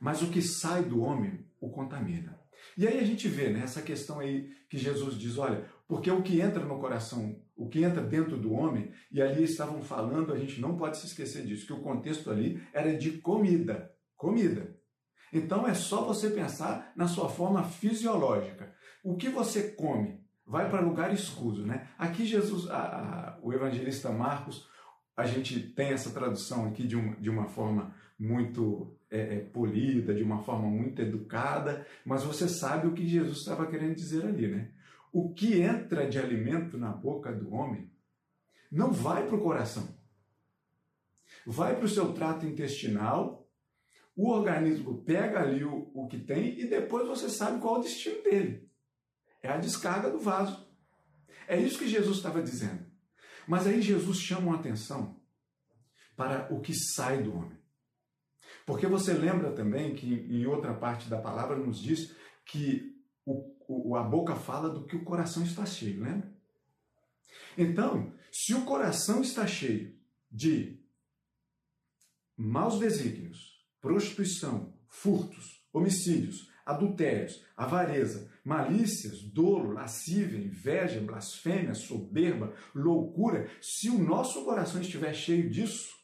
Mas 0.00 0.22
o 0.22 0.30
que 0.30 0.42
sai 0.42 0.84
do 0.84 1.00
homem 1.00 1.46
o 1.60 1.70
contamina. 1.70 2.35
E 2.76 2.86
aí 2.86 2.98
a 2.98 3.04
gente 3.04 3.28
vê 3.28 3.50
né, 3.50 3.60
essa 3.62 3.82
questão 3.82 4.20
aí 4.20 4.50
que 4.68 4.78
Jesus 4.78 5.18
diz: 5.18 5.38
olha, 5.38 5.64
porque 5.88 6.10
o 6.10 6.22
que 6.22 6.40
entra 6.40 6.64
no 6.64 6.78
coração, 6.78 7.40
o 7.56 7.68
que 7.68 7.82
entra 7.82 8.02
dentro 8.02 8.36
do 8.36 8.52
homem, 8.52 8.90
e 9.10 9.22
ali 9.22 9.44
estavam 9.44 9.82
falando, 9.82 10.32
a 10.32 10.38
gente 10.38 10.60
não 10.60 10.76
pode 10.76 10.98
se 10.98 11.06
esquecer 11.06 11.44
disso, 11.44 11.66
que 11.66 11.72
o 11.72 11.82
contexto 11.82 12.30
ali 12.30 12.62
era 12.72 12.96
de 12.96 13.12
comida. 13.18 13.92
Comida. 14.16 14.76
Então 15.32 15.66
é 15.66 15.74
só 15.74 16.04
você 16.04 16.30
pensar 16.30 16.92
na 16.96 17.06
sua 17.06 17.28
forma 17.28 17.62
fisiológica. 17.64 18.74
O 19.04 19.16
que 19.16 19.28
você 19.28 19.70
come 19.70 20.24
vai 20.46 20.70
para 20.70 20.80
lugar 20.80 21.12
escuso, 21.12 21.66
né? 21.66 21.88
Aqui 21.98 22.24
Jesus, 22.24 22.70
a, 22.70 22.78
a, 22.78 23.38
o 23.42 23.52
evangelista 23.52 24.10
Marcos 24.10 24.68
a 25.16 25.24
gente 25.24 25.58
tem 25.58 25.88
essa 25.88 26.10
tradução 26.10 26.66
aqui 26.66 26.86
de 26.86 26.94
uma, 26.94 27.16
de 27.16 27.30
uma 27.30 27.46
forma 27.46 27.94
muito 28.18 28.94
é, 29.16 29.36
é, 29.36 29.40
polida, 29.40 30.14
de 30.14 30.22
uma 30.22 30.42
forma 30.42 30.68
muito 30.68 31.00
educada, 31.00 31.86
mas 32.04 32.22
você 32.22 32.48
sabe 32.48 32.86
o 32.86 32.92
que 32.92 33.06
Jesus 33.06 33.38
estava 33.38 33.66
querendo 33.66 33.94
dizer 33.94 34.24
ali, 34.24 34.46
né? 34.48 34.70
O 35.12 35.32
que 35.32 35.60
entra 35.60 36.06
de 36.06 36.18
alimento 36.18 36.76
na 36.76 36.90
boca 36.90 37.32
do 37.32 37.52
homem 37.52 37.90
não 38.70 38.92
vai 38.92 39.26
para 39.26 39.36
o 39.36 39.40
coração, 39.40 39.88
vai 41.46 41.74
para 41.76 41.86
o 41.86 41.88
seu 41.88 42.12
trato 42.12 42.44
intestinal, 42.44 43.48
o 44.14 44.28
organismo 44.28 45.02
pega 45.02 45.40
ali 45.40 45.64
o, 45.64 45.90
o 45.94 46.06
que 46.06 46.18
tem 46.18 46.58
e 46.60 46.66
depois 46.66 47.06
você 47.06 47.28
sabe 47.28 47.60
qual 47.60 47.76
é 47.76 47.78
o 47.78 47.82
destino 47.82 48.22
dele. 48.22 48.70
É 49.42 49.48
a 49.48 49.58
descarga 49.58 50.10
do 50.10 50.18
vaso. 50.18 50.66
É 51.46 51.58
isso 51.58 51.78
que 51.78 51.88
Jesus 51.88 52.16
estava 52.16 52.42
dizendo. 52.42 52.84
Mas 53.46 53.66
aí 53.66 53.80
Jesus 53.80 54.18
chama 54.18 54.52
a 54.52 54.56
atenção 54.56 55.20
para 56.16 56.52
o 56.52 56.60
que 56.60 56.74
sai 56.74 57.22
do 57.22 57.34
homem. 57.34 57.65
Porque 58.66 58.88
você 58.88 59.12
lembra 59.12 59.52
também 59.52 59.94
que 59.94 60.12
em 60.12 60.44
outra 60.44 60.74
parte 60.74 61.08
da 61.08 61.20
palavra 61.20 61.56
nos 61.56 61.80
diz 61.80 62.14
que 62.44 63.00
o, 63.24 63.54
o, 63.68 63.96
a 63.96 64.02
boca 64.02 64.34
fala 64.34 64.68
do 64.68 64.84
que 64.84 64.96
o 64.96 65.04
coração 65.04 65.44
está 65.44 65.64
cheio, 65.64 66.02
lembra? 66.02 66.34
Então, 67.56 68.12
se 68.30 68.52
o 68.54 68.64
coração 68.64 69.22
está 69.22 69.46
cheio 69.46 69.96
de 70.30 70.80
maus 72.36 72.80
desígnios, 72.80 73.64
prostituição, 73.80 74.74
furtos, 74.88 75.64
homicídios, 75.72 76.50
adultérios, 76.64 77.44
avareza, 77.56 78.28
malícias, 78.44 79.22
dolo, 79.22 79.72
lascívia, 79.72 80.38
inveja, 80.38 81.00
blasfêmia, 81.00 81.74
soberba, 81.74 82.52
loucura, 82.74 83.48
se 83.62 83.88
o 83.88 83.98
nosso 83.98 84.44
coração 84.44 84.80
estiver 84.80 85.14
cheio 85.14 85.48
disso, 85.48 85.95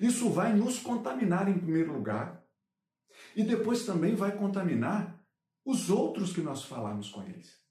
isso 0.00 0.30
vai 0.30 0.52
nos 0.52 0.78
contaminar 0.78 1.48
em 1.48 1.58
primeiro 1.58 1.92
lugar 1.92 2.44
e 3.36 3.42
depois 3.42 3.86
também 3.86 4.14
vai 4.14 4.36
contaminar 4.36 5.20
os 5.64 5.90
outros 5.90 6.32
que 6.32 6.40
nós 6.40 6.64
falamos 6.64 7.08
com 7.08 7.22
eles. 7.22 7.62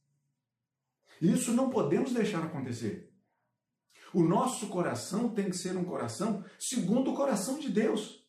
Isso 1.22 1.53
não 1.53 1.70
podemos 1.70 2.13
deixar 2.13 2.44
acontecer. 2.44 3.13
O 4.13 4.24
nosso 4.24 4.68
coração 4.68 5.34
tem 5.34 5.50
que 5.50 5.58
ser 5.58 5.75
um 5.75 5.84
coração 5.84 6.44
segundo 6.60 7.12
o 7.12 7.15
coração 7.15 7.60
de 7.60 7.70
Deus. 7.70 8.24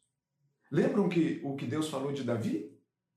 Lembram 0.70 1.08
que 1.08 1.40
o 1.44 1.56
que 1.56 1.66
Deus 1.66 1.88
falou 1.88 2.12
de 2.12 2.24
Davi? 2.24 2.73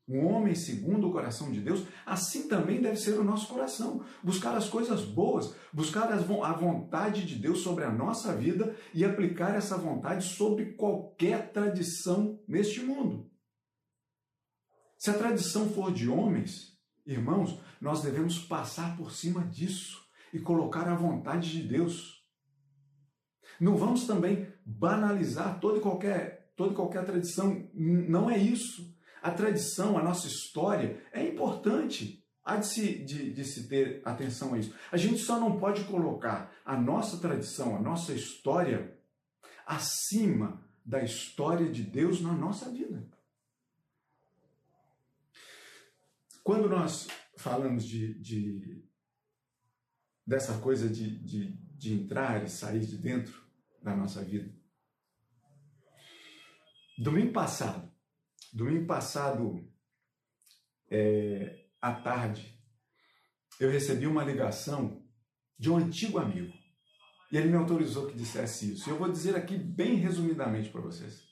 Um 0.08 0.26
homem 0.26 0.56
segundo 0.56 1.08
o 1.08 1.12
coração 1.12 1.52
de 1.52 1.60
Deus, 1.60 1.86
assim 2.06 2.48
também 2.48 2.82
deve 2.82 2.96
ser 2.96 3.20
o 3.20 3.24
nosso 3.24 3.48
coração. 3.48 4.06
Buscar 4.24 4.56
as 4.56 4.70
coisas 4.70 5.04
boas, 5.04 5.54
buscar 5.74 6.12
a 6.12 6.54
vontade 6.54 7.26
de 7.26 7.36
Deus 7.36 7.60
sobre 7.60 7.84
a 7.84 7.92
nossa 7.92 8.34
vida 8.34 8.76
e 8.94 9.04
aplicar 9.04 9.54
essa 9.56 9.78
vontade 9.78 10.24
sobre 10.24 10.74
qualquer 10.74 11.52
tradição 11.52 12.40
neste 12.48 12.82
mundo. 12.82 13.30
Se 14.98 15.10
a 15.10 15.18
tradição 15.18 15.70
for 15.70 15.92
de 15.92 16.10
homens, 16.10 16.78
irmãos, 17.06 17.60
nós 17.82 18.02
devemos 18.02 18.40
passar 18.40 18.96
por 18.96 19.12
cima 19.12 19.44
disso 19.44 20.02
e 20.34 20.40
colocar 20.40 20.88
a 20.88 20.96
vontade 20.96 21.52
de 21.52 21.68
Deus. 21.68 22.26
Não 23.60 23.76
vamos 23.76 24.08
também 24.08 24.48
banalizar 24.66 25.60
toda 25.60 25.80
e 25.80 25.82
qualquer, 25.82 26.54
toda 26.56 26.72
e 26.72 26.76
qualquer 26.76 27.06
tradição. 27.06 27.70
Não 27.74 28.30
é 28.30 28.38
isso. 28.38 28.97
A 29.22 29.32
tradição, 29.32 29.98
a 29.98 30.04
nossa 30.04 30.28
história 30.28 31.04
é 31.12 31.26
importante. 31.26 32.24
Há 32.44 32.58
de 32.58 32.68
se, 32.68 33.04
de, 33.04 33.34
de 33.34 33.44
se 33.44 33.68
ter 33.68 34.02
atenção 34.06 34.54
a 34.54 34.60
isso. 34.60 34.74
A 34.92 34.98
gente 34.98 35.20
só 35.20 35.40
não 35.40 35.60
pode 35.60 35.84
colocar 35.84 36.54
a 36.64 36.80
nossa 36.80 37.18
tradição, 37.18 37.76
a 37.76 37.82
nossa 37.82 38.14
história, 38.14 38.98
acima 39.66 40.66
da 40.86 41.04
história 41.04 41.70
de 41.70 41.84
Deus 41.84 42.22
na 42.22 42.32
nossa 42.32 42.70
vida. 42.72 43.06
Quando 46.42 46.70
nós 46.70 47.10
falamos 47.36 47.86
de, 47.86 48.14
de 48.14 48.82
dessa 50.26 50.58
coisa 50.60 50.88
de, 50.88 51.20
de, 51.20 51.52
de 51.52 51.94
entrar 51.94 52.46
e 52.46 52.50
sair 52.50 52.86
de 52.86 52.98
dentro 52.98 53.46
da 53.84 53.94
nossa 53.94 54.24
vida, 54.24 54.50
domingo 56.98 57.34
passado, 57.34 57.92
domingo 58.58 58.88
passado, 58.88 59.64
é, 60.90 61.68
à 61.80 61.94
tarde, 61.94 62.60
eu 63.60 63.70
recebi 63.70 64.08
uma 64.08 64.24
ligação 64.24 65.06
de 65.58 65.70
um 65.70 65.78
antigo 65.78 66.18
amigo. 66.18 66.54
E 67.32 67.38
ele 67.38 67.50
me 67.50 67.56
autorizou 67.56 68.08
que 68.08 68.18
dissesse 68.18 68.74
isso. 68.74 68.90
E 68.90 68.92
eu 68.92 68.98
vou 68.98 69.12
dizer 69.12 69.36
aqui 69.36 69.58
bem 69.58 69.96
resumidamente 69.96 70.70
para 70.70 70.82
vocês. 70.82 71.24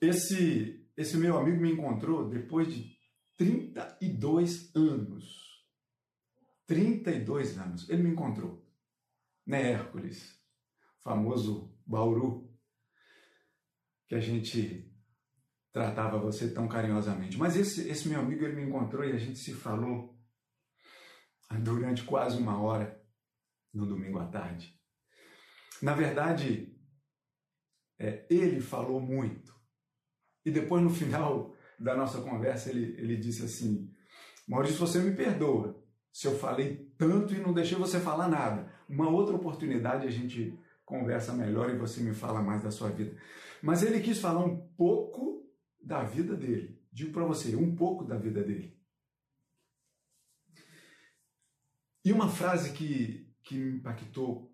Esse 0.00 0.80
esse 0.96 1.16
meu 1.16 1.38
amigo 1.38 1.60
me 1.60 1.72
encontrou 1.72 2.28
depois 2.28 2.68
de 2.72 2.94
32 3.38 4.74
anos. 4.74 5.64
32 6.66 7.58
anos. 7.58 7.88
Ele 7.88 8.02
me 8.02 8.10
encontrou 8.10 8.62
na 9.46 9.56
Hércules, 9.56 10.38
famoso 11.00 11.74
Bauru, 11.86 12.51
que 14.12 14.16
a 14.16 14.20
gente 14.20 14.94
tratava 15.72 16.18
você 16.18 16.50
tão 16.50 16.68
carinhosamente. 16.68 17.38
Mas 17.38 17.56
esse, 17.56 17.88
esse 17.88 18.06
meu 18.10 18.20
amigo, 18.20 18.44
ele 18.44 18.56
me 18.56 18.68
encontrou 18.68 19.02
e 19.02 19.12
a 19.12 19.16
gente 19.16 19.38
se 19.38 19.54
falou 19.54 20.14
durante 21.62 22.04
quase 22.04 22.36
uma 22.36 22.60
hora 22.60 23.02
no 23.72 23.86
domingo 23.86 24.18
à 24.18 24.26
tarde. 24.26 24.78
Na 25.80 25.94
verdade, 25.94 26.78
é, 27.98 28.26
ele 28.28 28.60
falou 28.60 29.00
muito. 29.00 29.50
E 30.44 30.50
depois, 30.50 30.82
no 30.82 30.90
final 30.90 31.56
da 31.80 31.96
nossa 31.96 32.20
conversa, 32.20 32.68
ele, 32.68 32.94
ele 33.00 33.16
disse 33.16 33.42
assim: 33.42 33.90
Maurício, 34.46 34.76
você 34.76 34.98
me 34.98 35.16
perdoa 35.16 35.82
se 36.12 36.26
eu 36.26 36.38
falei 36.38 36.92
tanto 36.98 37.32
e 37.32 37.40
não 37.40 37.54
deixei 37.54 37.78
você 37.78 37.98
falar 37.98 38.28
nada. 38.28 38.70
Uma 38.86 39.08
outra 39.08 39.34
oportunidade 39.34 40.06
a 40.06 40.10
gente 40.10 40.54
conversa 40.84 41.32
melhor 41.32 41.70
e 41.70 41.78
você 41.78 42.02
me 42.02 42.12
fala 42.12 42.42
mais 42.42 42.62
da 42.62 42.70
sua 42.70 42.90
vida. 42.90 43.16
Mas 43.62 43.82
ele 43.82 44.00
quis 44.00 44.18
falar 44.18 44.44
um 44.44 44.66
pouco 44.74 45.48
da 45.80 46.02
vida 46.02 46.36
dele. 46.36 46.82
Digo 46.92 47.12
para 47.12 47.24
você, 47.24 47.54
um 47.54 47.74
pouco 47.74 48.04
da 48.04 48.18
vida 48.18 48.42
dele. 48.42 48.76
E 52.04 52.12
uma 52.12 52.28
frase 52.28 52.72
que, 52.72 53.32
que 53.44 53.54
me 53.54 53.78
impactou 53.78 54.52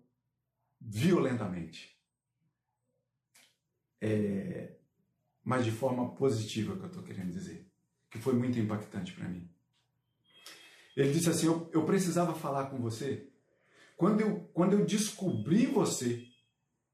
violentamente. 0.79 1.99
É, 3.99 4.77
mas 5.43 5.65
de 5.65 5.71
forma 5.71 6.13
positiva 6.15 6.77
que 6.77 6.83
eu 6.83 6.87
estou 6.87 7.03
querendo 7.03 7.31
dizer, 7.31 7.67
que 8.09 8.19
foi 8.19 8.33
muito 8.33 8.59
impactante 8.59 9.13
para 9.13 9.27
mim. 9.27 9.49
Ele 10.95 11.11
disse 11.11 11.29
assim: 11.29 11.47
eu, 11.47 11.69
eu 11.73 11.85
precisava 11.85 12.35
falar 12.35 12.69
com 12.69 12.77
você. 12.79 13.29
Quando 13.97 14.21
eu, 14.21 14.41
quando 14.53 14.73
eu 14.73 14.85
descobri 14.85 15.65
você, 15.65 16.25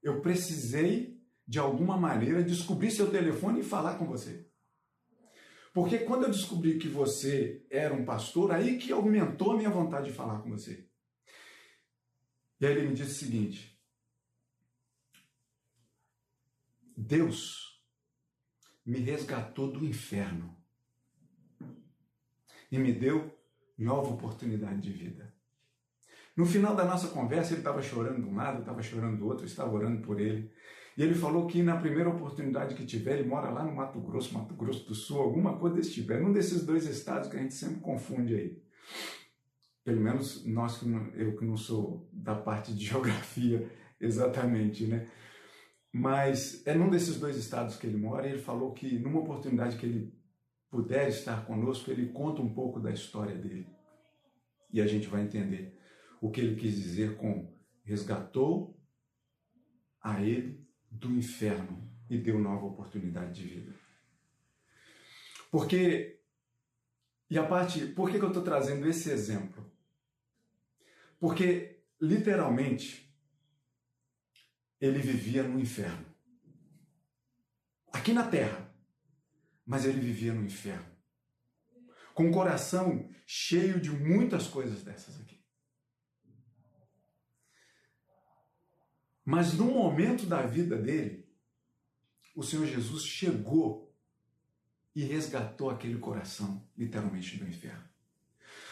eu 0.02 0.20
precisei, 0.20 1.15
de 1.46 1.58
alguma 1.58 1.96
maneira, 1.96 2.42
descobrir 2.42 2.90
seu 2.90 3.10
telefone 3.10 3.60
e 3.60 3.64
falar 3.64 3.98
com 3.98 4.06
você. 4.06 4.48
Porque 5.72 5.98
quando 5.98 6.24
eu 6.24 6.30
descobri 6.30 6.78
que 6.78 6.88
você 6.88 7.64
era 7.70 7.94
um 7.94 8.04
pastor, 8.04 8.50
aí 8.50 8.78
que 8.78 8.90
aumentou 8.90 9.52
a 9.52 9.56
minha 9.56 9.70
vontade 9.70 10.06
de 10.06 10.16
falar 10.16 10.40
com 10.40 10.50
você. 10.50 10.88
E 12.58 12.66
aí 12.66 12.72
ele 12.72 12.88
me 12.88 12.94
disse 12.94 13.12
o 13.12 13.26
seguinte: 13.26 13.78
Deus 16.96 17.82
me 18.84 18.98
resgatou 18.98 19.70
do 19.70 19.84
inferno 19.84 20.56
e 22.72 22.78
me 22.78 22.92
deu 22.92 23.36
nova 23.76 24.10
oportunidade 24.10 24.80
de 24.80 24.90
vida. 24.90 25.34
No 26.34 26.46
final 26.46 26.74
da 26.74 26.84
nossa 26.84 27.08
conversa, 27.08 27.52
ele 27.52 27.60
estava 27.60 27.82
chorando 27.82 28.22
de 28.22 28.28
um 28.28 28.34
lado, 28.34 28.60
estava 28.60 28.82
chorando 28.82 29.18
do 29.18 29.26
outro, 29.26 29.44
eu 29.44 29.48
estava 29.48 29.72
orando 29.74 30.02
por 30.02 30.20
ele. 30.20 30.52
E 30.96 31.02
ele 31.02 31.14
falou 31.14 31.46
que 31.46 31.62
na 31.62 31.76
primeira 31.76 32.08
oportunidade 32.08 32.74
que 32.74 32.86
tiver, 32.86 33.18
ele 33.18 33.28
mora 33.28 33.50
lá 33.50 33.62
no 33.62 33.74
Mato 33.74 34.00
Grosso, 34.00 34.32
Mato 34.32 34.54
Grosso 34.54 34.86
do 34.86 34.94
Sul, 34.94 35.20
alguma 35.20 35.58
coisa 35.58 35.76
desse 35.76 35.92
tipo. 35.92 36.12
É 36.12 36.22
um 36.22 36.32
desses 36.32 36.64
dois 36.64 36.86
estados 36.86 37.28
que 37.28 37.36
a 37.36 37.40
gente 37.40 37.54
sempre 37.54 37.80
confunde 37.80 38.34
aí. 38.34 38.62
Pelo 39.84 40.00
menos 40.00 40.44
nós, 40.46 40.80
eu 41.14 41.36
que 41.36 41.44
não 41.44 41.56
sou 41.56 42.08
da 42.12 42.34
parte 42.34 42.72
de 42.72 42.82
geografia 42.86 43.70
exatamente, 44.00 44.86
né? 44.86 45.06
Mas 45.92 46.66
é 46.66 46.74
num 46.74 46.90
desses 46.90 47.20
dois 47.20 47.36
estados 47.36 47.76
que 47.76 47.86
ele 47.86 47.96
mora 47.96 48.26
e 48.26 48.32
ele 48.32 48.42
falou 48.42 48.72
que 48.72 48.98
numa 48.98 49.20
oportunidade 49.20 49.76
que 49.76 49.86
ele 49.86 50.14
puder 50.70 51.08
estar 51.08 51.44
conosco, 51.46 51.90
ele 51.90 52.08
conta 52.08 52.40
um 52.40 52.52
pouco 52.52 52.80
da 52.80 52.90
história 52.90 53.36
dele. 53.36 53.66
E 54.72 54.80
a 54.80 54.86
gente 54.86 55.08
vai 55.08 55.22
entender 55.22 55.78
o 56.20 56.30
que 56.30 56.40
ele 56.40 56.56
quis 56.56 56.74
dizer 56.74 57.16
com 57.16 57.54
resgatou 57.84 58.78
a 60.02 60.22
ele 60.22 60.55
do 60.98 61.10
inferno 61.12 61.90
e 62.08 62.18
deu 62.18 62.38
nova 62.38 62.66
oportunidade 62.66 63.34
de 63.34 63.48
vida. 63.48 63.74
Porque, 65.50 66.20
e 67.30 67.38
a 67.38 67.46
parte, 67.46 67.86
por 67.86 68.10
que, 68.10 68.18
que 68.18 68.24
eu 68.24 68.28
estou 68.28 68.42
trazendo 68.42 68.88
esse 68.88 69.10
exemplo? 69.10 69.70
Porque, 71.18 71.80
literalmente, 72.00 73.14
ele 74.80 74.98
vivia 74.98 75.42
no 75.42 75.58
inferno. 75.58 76.06
Aqui 77.92 78.12
na 78.12 78.28
terra, 78.28 78.70
mas 79.64 79.84
ele 79.84 80.00
vivia 80.00 80.32
no 80.32 80.44
inferno. 80.44 80.94
Com 82.14 82.30
o 82.30 82.32
coração 82.32 83.08
cheio 83.26 83.80
de 83.80 83.90
muitas 83.90 84.46
coisas 84.46 84.82
dessas 84.82 85.20
aqui. 85.20 85.35
Mas 89.26 89.52
no 89.54 89.66
momento 89.66 90.24
da 90.24 90.42
vida 90.42 90.78
dele, 90.78 91.28
o 92.34 92.44
Senhor 92.44 92.64
Jesus 92.64 93.02
chegou 93.02 93.92
e 94.94 95.02
resgatou 95.02 95.68
aquele 95.68 95.98
coração, 95.98 96.64
literalmente, 96.78 97.36
do 97.36 97.48
inferno. 97.48 97.84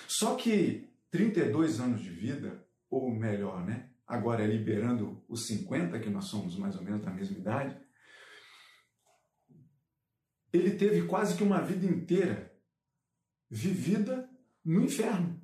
Só 0.07 0.37
que 0.37 0.89
32 1.11 1.81
anos 1.81 2.01
de 2.01 2.11
vida, 2.11 2.65
ou 2.89 3.11
melhor, 3.11 3.67
né? 3.67 3.91
agora 4.07 4.47
liberando 4.47 5.25
os 5.29 5.47
50, 5.47 5.99
que 5.99 6.09
nós 6.09 6.27
somos 6.27 6.57
mais 6.57 6.77
ou 6.77 6.83
menos 6.83 7.03
da 7.03 7.11
mesma 7.11 7.37
idade, 7.37 7.77
ele 10.53 10.77
teve 10.77 11.07
quase 11.09 11.37
que 11.37 11.43
uma 11.43 11.61
vida 11.61 11.85
inteira 11.85 12.57
vivida 13.51 14.31
no 14.65 14.85
inferno. 14.85 15.43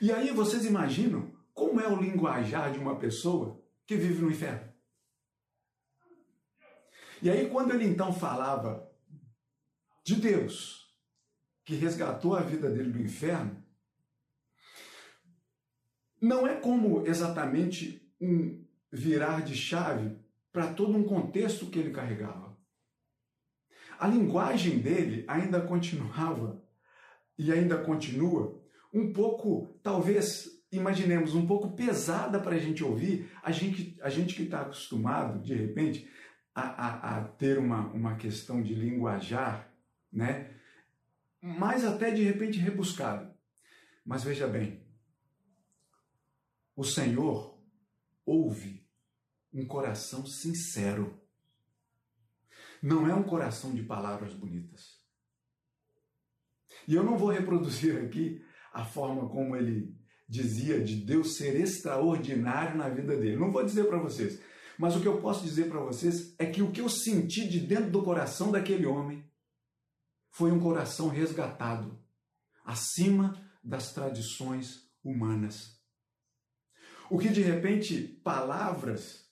E 0.00 0.10
aí 0.10 0.32
vocês 0.32 0.64
imaginam 0.64 1.29
como 1.60 1.78
é 1.78 1.86
o 1.86 2.00
linguajar 2.00 2.72
de 2.72 2.78
uma 2.78 2.98
pessoa 2.98 3.62
que 3.86 3.94
vive 3.94 4.22
no 4.22 4.30
inferno? 4.30 4.72
E 7.20 7.28
aí, 7.28 7.50
quando 7.50 7.74
ele 7.74 7.84
então 7.84 8.14
falava 8.14 8.90
de 10.02 10.16
Deus, 10.16 10.90
que 11.62 11.74
resgatou 11.74 12.34
a 12.34 12.40
vida 12.40 12.70
dele 12.70 12.90
do 12.90 13.02
inferno, 13.02 13.62
não 16.18 16.46
é 16.46 16.58
como 16.58 17.06
exatamente 17.06 18.10
um 18.18 18.64
virar 18.90 19.44
de 19.44 19.54
chave 19.54 20.18
para 20.50 20.72
todo 20.72 20.96
um 20.96 21.04
contexto 21.04 21.66
que 21.66 21.78
ele 21.78 21.90
carregava. 21.90 22.58
A 23.98 24.08
linguagem 24.08 24.78
dele 24.78 25.26
ainda 25.28 25.60
continuava 25.60 26.64
e 27.36 27.52
ainda 27.52 27.76
continua 27.84 28.58
um 28.94 29.12
pouco, 29.12 29.78
talvez, 29.82 30.49
imaginemos, 30.72 31.34
um 31.34 31.46
pouco 31.46 31.74
pesada 31.74 32.38
para 32.40 32.56
a 32.56 32.58
gente 32.58 32.84
ouvir, 32.84 33.30
a 33.42 33.50
gente, 33.50 33.98
a 34.00 34.08
gente 34.08 34.34
que 34.34 34.42
está 34.42 34.62
acostumado, 34.62 35.42
de 35.42 35.54
repente, 35.54 36.08
a, 36.54 36.62
a, 36.62 37.18
a, 37.18 37.24
ter 37.24 37.58
uma, 37.58 37.88
uma 37.88 38.16
questão 38.16 38.62
de 38.62 38.74
linguajar, 38.74 39.72
né? 40.12 40.54
mas 41.40 41.84
até 41.84 42.10
de 42.10 42.22
repente 42.22 42.58
rebuscado. 42.58 43.32
Mas 44.04 44.22
veja 44.22 44.46
bem, 44.46 44.84
o 46.76 46.84
Senhor 46.84 47.58
ouve 48.24 48.86
um 49.52 49.66
coração 49.66 50.26
sincero. 50.26 51.20
Não 52.82 53.08
é 53.08 53.14
um 53.14 53.22
coração 53.22 53.74
de 53.74 53.82
palavras 53.82 54.32
bonitas. 54.32 55.00
E 56.86 56.94
eu 56.94 57.02
não 57.02 57.18
vou 57.18 57.28
reproduzir 57.28 58.02
aqui 58.02 58.44
a 58.72 58.84
forma 58.84 59.28
como 59.28 59.56
ele 59.56 59.99
dizia 60.30 60.80
de 60.80 60.94
Deus 60.94 61.36
ser 61.36 61.56
extraordinário 61.56 62.78
na 62.78 62.88
vida 62.88 63.16
dele. 63.16 63.36
Não 63.36 63.50
vou 63.50 63.64
dizer 63.64 63.88
para 63.88 63.98
vocês, 63.98 64.40
mas 64.78 64.94
o 64.94 65.00
que 65.00 65.08
eu 65.08 65.20
posso 65.20 65.44
dizer 65.44 65.68
para 65.68 65.80
vocês 65.80 66.32
é 66.38 66.46
que 66.46 66.62
o 66.62 66.70
que 66.70 66.80
eu 66.80 66.88
senti 66.88 67.48
de 67.48 67.58
dentro 67.58 67.90
do 67.90 68.02
coração 68.04 68.52
daquele 68.52 68.86
homem 68.86 69.28
foi 70.30 70.52
um 70.52 70.60
coração 70.60 71.08
resgatado, 71.08 71.98
acima 72.64 73.44
das 73.62 73.92
tradições 73.92 74.88
humanas. 75.02 75.80
O 77.10 77.18
que 77.18 77.28
de 77.28 77.42
repente 77.42 77.98
palavras 78.22 79.28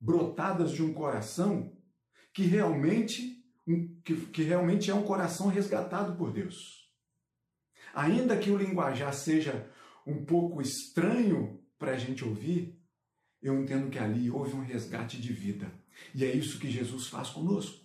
brotadas 0.00 0.72
de 0.72 0.82
um 0.82 0.94
coração 0.94 1.76
que 2.32 2.44
realmente 2.44 3.44
que, 4.04 4.16
que 4.26 4.42
realmente 4.42 4.90
é 4.90 4.94
um 4.94 5.04
coração 5.04 5.48
resgatado 5.48 6.16
por 6.16 6.32
Deus. 6.32 6.90
Ainda 7.94 8.38
que 8.38 8.50
o 8.50 8.56
linguajar 8.56 9.12
seja 9.12 9.70
um 10.06 10.24
pouco 10.24 10.60
estranho 10.60 11.62
para 11.78 11.92
a 11.92 11.98
gente 11.98 12.24
ouvir, 12.24 12.80
eu 13.40 13.60
entendo 13.60 13.90
que 13.90 13.98
ali 13.98 14.30
houve 14.30 14.54
um 14.54 14.64
resgate 14.64 15.20
de 15.20 15.32
vida. 15.32 15.72
E 16.14 16.24
é 16.24 16.32
isso 16.32 16.58
que 16.58 16.70
Jesus 16.70 17.08
faz 17.08 17.30
conosco. 17.30 17.82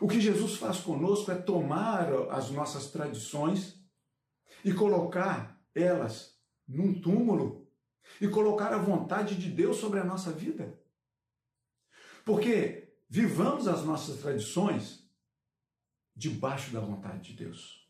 O 0.00 0.08
que 0.08 0.20
Jesus 0.20 0.56
faz 0.56 0.80
conosco 0.80 1.30
é 1.30 1.34
tomar 1.34 2.12
as 2.30 2.50
nossas 2.50 2.90
tradições 2.90 3.80
e 4.64 4.72
colocar 4.72 5.60
elas 5.74 6.38
num 6.66 7.00
túmulo 7.00 7.68
e 8.20 8.28
colocar 8.28 8.72
a 8.72 8.78
vontade 8.78 9.36
de 9.36 9.50
Deus 9.50 9.76
sobre 9.76 10.00
a 10.00 10.04
nossa 10.04 10.32
vida. 10.32 10.78
Porque 12.24 12.96
vivamos 13.08 13.68
as 13.68 13.84
nossas 13.84 14.20
tradições 14.20 15.08
debaixo 16.16 16.72
da 16.72 16.80
vontade 16.80 17.32
de 17.32 17.44
Deus. 17.44 17.83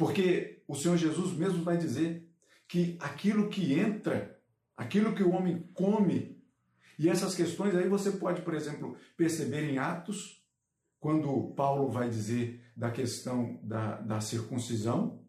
Porque 0.00 0.62
o 0.66 0.74
Senhor 0.74 0.96
Jesus 0.96 1.34
mesmo 1.34 1.62
vai 1.62 1.76
dizer 1.76 2.26
que 2.66 2.96
aquilo 2.98 3.50
que 3.50 3.78
entra, 3.78 4.40
aquilo 4.74 5.14
que 5.14 5.22
o 5.22 5.32
homem 5.32 5.70
come, 5.74 6.42
e 6.98 7.06
essas 7.06 7.34
questões 7.34 7.74
aí 7.74 7.86
você 7.86 8.12
pode, 8.12 8.40
por 8.40 8.54
exemplo, 8.54 8.96
perceber 9.14 9.68
em 9.68 9.76
Atos, 9.76 10.42
quando 10.98 11.52
Paulo 11.54 11.90
vai 11.90 12.08
dizer 12.08 12.64
da 12.74 12.90
questão 12.90 13.60
da, 13.62 14.00
da 14.00 14.22
circuncisão, 14.22 15.22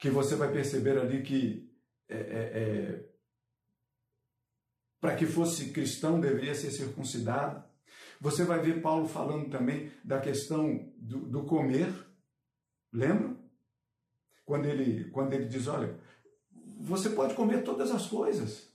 que 0.00 0.10
você 0.10 0.34
vai 0.34 0.50
perceber 0.50 0.98
ali 0.98 1.22
que 1.22 1.72
é, 2.08 2.16
é, 2.16 2.60
é, 2.60 3.08
para 5.00 5.14
que 5.14 5.26
fosse 5.26 5.70
cristão 5.70 6.20
deveria 6.20 6.56
ser 6.56 6.72
circuncidado. 6.72 7.62
Você 8.20 8.42
vai 8.42 8.60
ver 8.60 8.82
Paulo 8.82 9.06
falando 9.06 9.48
também 9.48 9.92
da 10.02 10.18
questão 10.18 10.92
do, 10.96 11.20
do 11.20 11.44
comer. 11.44 12.07
Lembra? 12.92 13.36
Quando 14.44 14.66
ele, 14.66 15.10
quando 15.10 15.32
ele 15.32 15.46
diz: 15.46 15.66
Olha, 15.66 15.98
você 16.80 17.10
pode 17.10 17.34
comer 17.34 17.62
todas 17.62 17.90
as 17.90 18.06
coisas. 18.06 18.68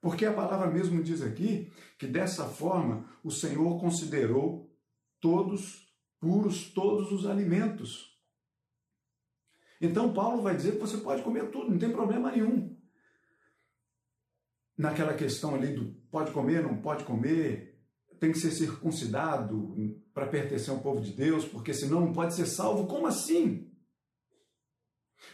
Porque 0.00 0.26
a 0.26 0.32
palavra 0.32 0.70
mesmo 0.70 1.02
diz 1.02 1.22
aqui 1.22 1.72
que 1.98 2.06
dessa 2.06 2.44
forma 2.44 3.08
o 3.24 3.30
Senhor 3.30 3.80
considerou 3.80 4.70
todos 5.20 5.92
puros, 6.20 6.70
todos 6.72 7.10
os 7.10 7.26
alimentos. 7.26 8.16
Então 9.80 10.12
Paulo 10.12 10.42
vai 10.42 10.56
dizer 10.56 10.72
que 10.72 10.78
você 10.78 10.98
pode 10.98 11.22
comer 11.22 11.50
tudo, 11.50 11.70
não 11.70 11.78
tem 11.78 11.90
problema 11.90 12.30
nenhum 12.30 12.76
naquela 14.76 15.14
questão 15.14 15.54
ali 15.54 15.74
do 15.74 15.94
pode 16.10 16.32
comer, 16.32 16.62
não 16.62 16.80
pode 16.80 17.04
comer, 17.04 17.65
tem 18.18 18.32
que 18.32 18.38
ser 18.38 18.50
circuncidado 18.50 19.74
para 20.12 20.26
pertencer 20.26 20.70
ao 20.70 20.80
povo 20.80 21.00
de 21.00 21.12
Deus, 21.12 21.44
porque 21.44 21.74
senão 21.74 22.00
não 22.00 22.12
pode 22.12 22.34
ser 22.34 22.46
salvo. 22.46 22.86
Como 22.86 23.06
assim? 23.06 23.70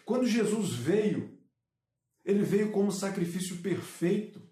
Quando 0.05 0.27
Jesus 0.27 0.73
veio, 0.75 1.39
ele 2.25 2.43
veio 2.43 2.73
como 2.73 2.91
sacrifício 2.91 3.59
perfeito 3.59 4.43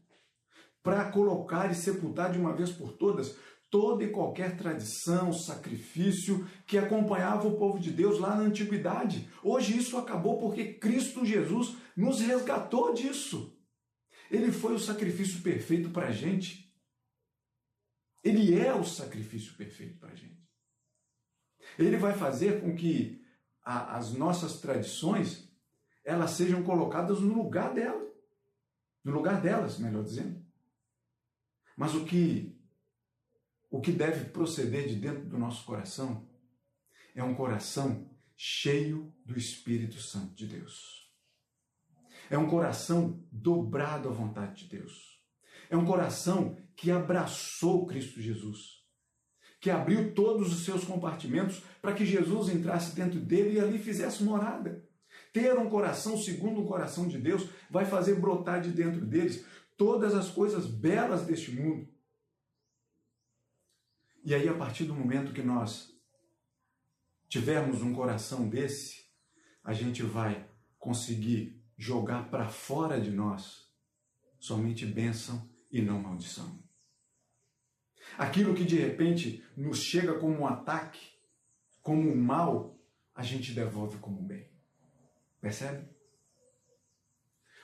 para 0.82 1.10
colocar 1.10 1.70
e 1.70 1.74
sepultar 1.74 2.32
de 2.32 2.38
uma 2.38 2.54
vez 2.54 2.70
por 2.70 2.92
todas 2.92 3.36
toda 3.70 4.02
e 4.02 4.10
qualquer 4.10 4.56
tradição, 4.56 5.32
sacrifício 5.32 6.46
que 6.66 6.76
acompanhava 6.76 7.46
o 7.46 7.56
povo 7.56 7.78
de 7.78 7.92
Deus 7.92 8.18
lá 8.18 8.34
na 8.34 8.42
antiguidade. 8.42 9.30
Hoje 9.42 9.78
isso 9.78 9.96
acabou 9.96 10.38
porque 10.38 10.74
Cristo 10.74 11.24
Jesus 11.24 11.76
nos 11.96 12.20
resgatou 12.20 12.92
disso. 12.92 13.56
Ele 14.30 14.50
foi 14.50 14.74
o 14.74 14.78
sacrifício 14.78 15.40
perfeito 15.40 15.90
para 15.90 16.08
a 16.08 16.12
gente. 16.12 16.69
Ele 18.22 18.58
é 18.58 18.74
o 18.74 18.84
sacrifício 18.84 19.54
perfeito 19.54 19.98
para 19.98 20.10
a 20.10 20.14
gente. 20.14 20.40
Ele 21.78 21.96
vai 21.96 22.12
fazer 22.12 22.60
com 22.60 22.74
que 22.74 23.24
a, 23.62 23.96
as 23.96 24.12
nossas 24.12 24.60
tradições 24.60 25.48
elas 26.04 26.32
sejam 26.32 26.62
colocadas 26.62 27.20
no 27.20 27.34
lugar 27.34 27.72
dela, 27.72 28.10
no 29.04 29.12
lugar 29.12 29.40
delas, 29.40 29.78
melhor 29.78 30.02
dizendo. 30.02 30.44
Mas 31.76 31.94
o 31.94 32.04
que 32.04 32.58
o 33.70 33.80
que 33.80 33.92
deve 33.92 34.30
proceder 34.30 34.88
de 34.88 34.96
dentro 34.96 35.28
do 35.28 35.38
nosso 35.38 35.64
coração 35.64 36.28
é 37.14 37.22
um 37.22 37.34
coração 37.34 38.10
cheio 38.36 39.14
do 39.24 39.38
Espírito 39.38 40.00
Santo 40.00 40.34
de 40.34 40.46
Deus. 40.46 41.08
É 42.28 42.36
um 42.36 42.48
coração 42.48 43.24
dobrado 43.30 44.08
à 44.08 44.12
vontade 44.12 44.64
de 44.64 44.76
Deus. 44.76 45.09
É 45.70 45.76
um 45.76 45.86
coração 45.86 46.58
que 46.76 46.90
abraçou 46.90 47.86
Cristo 47.86 48.20
Jesus, 48.20 48.82
que 49.60 49.70
abriu 49.70 50.12
todos 50.12 50.52
os 50.52 50.64
seus 50.64 50.84
compartimentos 50.84 51.62
para 51.80 51.94
que 51.94 52.04
Jesus 52.04 52.48
entrasse 52.48 52.94
dentro 52.94 53.20
dele 53.20 53.54
e 53.54 53.60
ali 53.60 53.78
fizesse 53.78 54.24
morada. 54.24 54.84
Ter 55.32 55.56
um 55.56 55.70
coração 55.70 56.18
segundo 56.18 56.60
o 56.60 56.66
coração 56.66 57.06
de 57.06 57.18
Deus 57.18 57.48
vai 57.70 57.84
fazer 57.84 58.16
brotar 58.16 58.60
de 58.60 58.70
dentro 58.70 59.06
deles 59.06 59.46
todas 59.76 60.12
as 60.12 60.28
coisas 60.28 60.66
belas 60.66 61.24
deste 61.24 61.52
mundo. 61.52 61.88
E 64.24 64.34
aí, 64.34 64.48
a 64.48 64.54
partir 64.54 64.84
do 64.84 64.94
momento 64.94 65.32
que 65.32 65.42
nós 65.42 65.94
tivermos 67.28 67.80
um 67.80 67.94
coração 67.94 68.48
desse, 68.48 69.04
a 69.62 69.72
gente 69.72 70.02
vai 70.02 70.50
conseguir 70.78 71.62
jogar 71.78 72.28
para 72.28 72.48
fora 72.48 73.00
de 73.00 73.10
nós 73.10 73.70
somente 74.38 74.84
bênção 74.84 75.48
e 75.70 75.80
não 75.80 76.00
maldição. 76.00 76.58
Aquilo 78.18 78.54
que 78.54 78.64
de 78.64 78.76
repente 78.76 79.44
nos 79.56 79.82
chega 79.82 80.18
como 80.18 80.40
um 80.40 80.46
ataque, 80.46 81.00
como 81.82 82.10
um 82.10 82.16
mal, 82.16 82.78
a 83.14 83.22
gente 83.22 83.52
devolve 83.52 83.98
como 83.98 84.20
um 84.20 84.26
bem. 84.26 84.48
Percebe? 85.40 85.88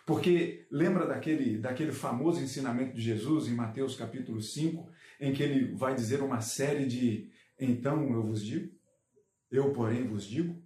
Porque 0.06 0.66
lembra 0.70 1.06
daquele, 1.06 1.58
daquele 1.58 1.92
famoso 1.92 2.40
ensinamento 2.40 2.94
de 2.94 3.02
Jesus 3.02 3.48
em 3.48 3.54
Mateus 3.54 3.96
capítulo 3.96 4.40
5, 4.40 4.88
em 5.20 5.32
que 5.32 5.42
ele 5.42 5.74
vai 5.74 5.94
dizer 5.94 6.22
uma 6.22 6.40
série 6.40 6.86
de 6.86 7.30
então 7.58 8.12
eu 8.12 8.22
vos 8.22 8.44
digo, 8.44 8.72
eu 9.50 9.72
porém 9.72 10.06
vos 10.06 10.24
digo, 10.24 10.62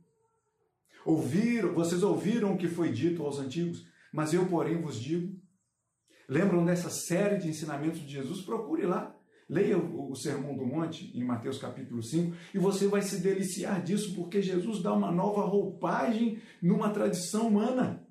Ouviram, 1.05 1.72
vocês 1.72 2.03
ouviram 2.03 2.55
o 2.55 2.59
que 2.59 2.68
foi 2.68 2.92
dito 2.92 3.22
aos 3.22 3.38
antigos, 3.38 3.87
mas 4.12 4.35
eu, 4.35 4.46
porém, 4.46 4.81
vos 4.81 5.00
digo. 5.00 5.39
Lembram 6.31 6.64
dessa 6.64 6.88
série 6.88 7.38
de 7.38 7.49
ensinamentos 7.49 7.99
de 8.01 8.09
Jesus? 8.09 8.43
Procure 8.43 8.87
lá. 8.87 9.16
Leia 9.49 9.77
o, 9.77 10.14
Sermão 10.14 10.57
do 10.57 10.64
Monte, 10.64 11.11
em 11.12 11.25
Mateus 11.25 11.59
capítulo 11.59 12.01
5, 12.01 12.37
e 12.55 12.59
você 12.59 12.87
vai 12.87 13.03
se 13.03 13.21
deliciar 13.21 13.83
disso, 13.83 14.14
porque 14.14 14.40
Jesus 14.40 14.81
dá 14.81 14.95
uma 14.95 15.11
nova 15.11 15.43
roupagem 15.43 16.40
numa 16.62 16.90
tradição 16.90 17.49
humana. 17.49 18.07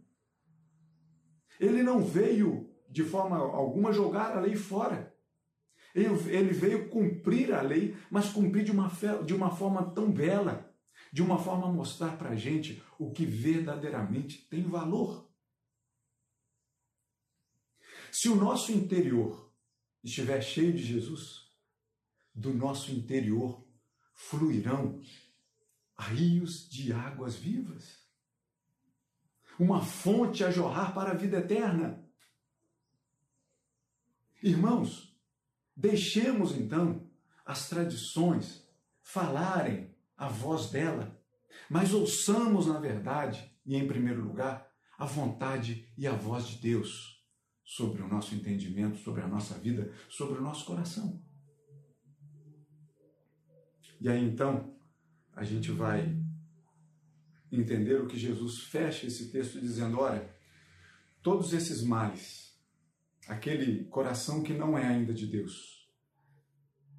Ele 1.57 1.81
não 1.81 2.03
veio 2.03 2.69
de 2.89 3.05
forma 3.05 3.37
alguma 3.37 3.93
jogar 3.93 4.35
a 4.35 4.41
lei 4.41 4.57
fora. 4.57 5.15
Ele 5.95 6.51
veio 6.51 6.89
cumprir 6.89 7.53
a 7.53 7.61
lei, 7.61 7.95
mas 8.11 8.33
cumprir 8.33 8.65
de 8.65 8.71
uma, 8.71 8.91
de 9.25 9.33
uma 9.33 9.49
forma 9.49 9.93
tão 9.93 10.11
bela 10.11 10.69
de 11.11 11.21
uma 11.21 11.37
forma 11.39 11.67
a 11.67 11.71
mostrar 11.71 12.17
para 12.17 12.31
a 12.31 12.35
gente 12.35 12.83
o 12.97 13.11
que 13.11 13.25
verdadeiramente 13.25 14.47
tem 14.49 14.63
valor. 14.63 15.28
Se 18.11 18.29
o 18.29 18.35
nosso 18.35 18.71
interior 18.71 19.53
estiver 20.03 20.41
cheio 20.41 20.73
de 20.73 20.83
Jesus, 20.83 21.49
do 22.33 22.53
nosso 22.53 22.91
interior 22.91 23.65
fluirão 24.13 25.01
rios 25.97 26.69
de 26.69 26.93
águas 26.93 27.35
vivas, 27.35 27.99
uma 29.59 29.81
fonte 29.83 30.43
a 30.43 30.49
jorrar 30.49 30.93
para 30.93 31.11
a 31.11 31.15
vida 31.15 31.39
eterna. 31.39 32.05
Irmãos, 34.41 35.13
deixemos 35.75 36.53
então 36.53 37.09
as 37.45 37.67
tradições 37.67 38.65
falarem 39.01 39.93
a 40.15 40.29
voz 40.29 40.69
dela, 40.69 41.21
mas 41.69 41.93
ouçamos, 41.93 42.67
na 42.67 42.79
verdade, 42.79 43.53
e 43.65 43.75
em 43.75 43.85
primeiro 43.85 44.23
lugar, 44.23 44.71
a 44.97 45.05
vontade 45.05 45.91
e 45.97 46.07
a 46.07 46.13
voz 46.13 46.47
de 46.47 46.57
Deus 46.57 47.18
sobre 47.69 48.01
o 48.01 48.07
nosso 48.07 48.33
entendimento, 48.33 48.97
sobre 48.97 49.21
a 49.21 49.27
nossa 49.27 49.53
vida, 49.59 49.93
sobre 50.09 50.39
o 50.39 50.41
nosso 50.41 50.65
coração. 50.65 51.23
E 54.01 54.09
aí 54.09 54.23
então, 54.23 54.75
a 55.35 55.43
gente 55.43 55.69
vai 55.69 56.19
entender 57.51 58.01
o 58.01 58.07
que 58.07 58.17
Jesus 58.17 58.63
fecha 58.63 59.05
esse 59.05 59.31
texto 59.31 59.61
dizendo: 59.61 59.99
olha, 59.99 60.35
todos 61.21 61.53
esses 61.53 61.83
males, 61.83 62.59
aquele 63.27 63.85
coração 63.85 64.41
que 64.41 64.53
não 64.53 64.75
é 64.75 64.87
ainda 64.87 65.13
de 65.13 65.27
Deus, 65.27 65.87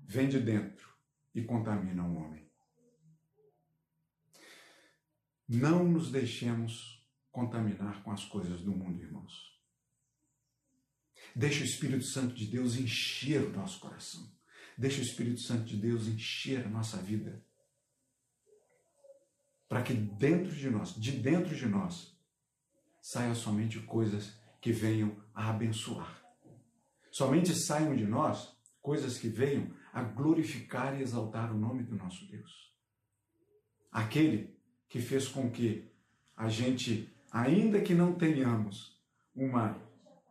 vem 0.06 0.28
de 0.28 0.38
dentro 0.38 0.88
e 1.34 1.42
contamina 1.42 2.04
o 2.04 2.14
homem. 2.14 2.48
Não 5.48 5.82
nos 5.82 6.12
deixemos 6.12 7.04
contaminar 7.32 8.04
com 8.04 8.12
as 8.12 8.24
coisas 8.24 8.60
do 8.60 8.70
mundo, 8.70 9.02
irmãos. 9.02 9.49
Deixa 11.34 11.62
o 11.62 11.66
Espírito 11.66 12.04
Santo 12.04 12.34
de 12.34 12.46
Deus 12.46 12.76
encher 12.76 13.42
o 13.42 13.50
nosso 13.50 13.78
coração. 13.80 14.30
Deixa 14.76 15.00
o 15.00 15.04
Espírito 15.04 15.40
Santo 15.40 15.64
de 15.64 15.76
Deus 15.76 16.06
encher 16.06 16.66
a 16.66 16.68
nossa 16.68 16.96
vida. 16.96 17.44
Para 19.68 19.82
que 19.82 19.94
dentro 19.94 20.52
de 20.52 20.68
nós, 20.68 20.94
de 20.94 21.12
dentro 21.12 21.54
de 21.54 21.66
nós, 21.66 22.16
saiam 23.00 23.34
somente 23.34 23.78
coisas 23.80 24.34
que 24.60 24.72
venham 24.72 25.16
a 25.34 25.50
abençoar. 25.50 26.20
Somente 27.10 27.54
saiam 27.54 27.94
de 27.94 28.04
nós 28.04 28.56
coisas 28.82 29.18
que 29.18 29.28
venham 29.28 29.70
a 29.92 30.02
glorificar 30.02 30.98
e 30.98 31.02
exaltar 31.02 31.52
o 31.52 31.58
nome 31.58 31.82
do 31.82 31.96
nosso 31.96 32.26
Deus. 32.26 32.74
Aquele 33.90 34.56
que 34.88 35.00
fez 35.00 35.28
com 35.28 35.50
que 35.50 35.90
a 36.36 36.48
gente, 36.48 37.12
ainda 37.30 37.80
que 37.80 37.94
não 37.94 38.14
tenhamos 38.14 38.98
uma 39.34 39.80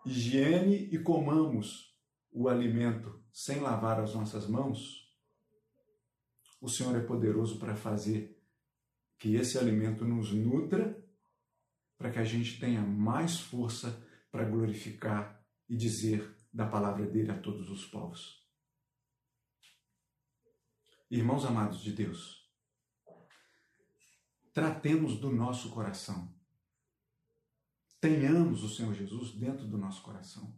higiene 0.09 0.89
e 0.91 0.99
comamos 0.99 1.95
o 2.31 2.47
alimento 2.47 3.23
sem 3.31 3.59
lavar 3.59 3.99
as 3.99 4.13
nossas 4.13 4.47
mãos, 4.47 5.07
o 6.61 6.67
Senhor 6.67 6.95
é 6.95 7.01
poderoso 7.01 7.59
para 7.59 7.75
fazer 7.75 8.37
que 9.17 9.35
esse 9.35 9.57
alimento 9.57 10.05
nos 10.05 10.31
nutra, 10.33 10.97
para 11.97 12.11
que 12.11 12.19
a 12.19 12.23
gente 12.23 12.59
tenha 12.59 12.81
mais 12.81 13.39
força 13.39 14.05
para 14.31 14.45
glorificar 14.45 15.43
e 15.67 15.75
dizer 15.75 16.35
da 16.51 16.65
palavra 16.67 17.05
dele 17.05 17.31
a 17.31 17.39
todos 17.39 17.69
os 17.69 17.85
povos. 17.85 18.39
Irmãos 21.09 21.45
amados 21.45 21.81
de 21.81 21.91
Deus, 21.91 22.47
tratemos 24.53 25.19
do 25.19 25.31
nosso 25.31 25.69
coração. 25.71 26.38
Tenhamos 28.01 28.63
o 28.63 28.69
Senhor 28.69 28.93
Jesus 28.93 29.33
dentro 29.33 29.67
do 29.67 29.77
nosso 29.77 30.01
coração. 30.01 30.57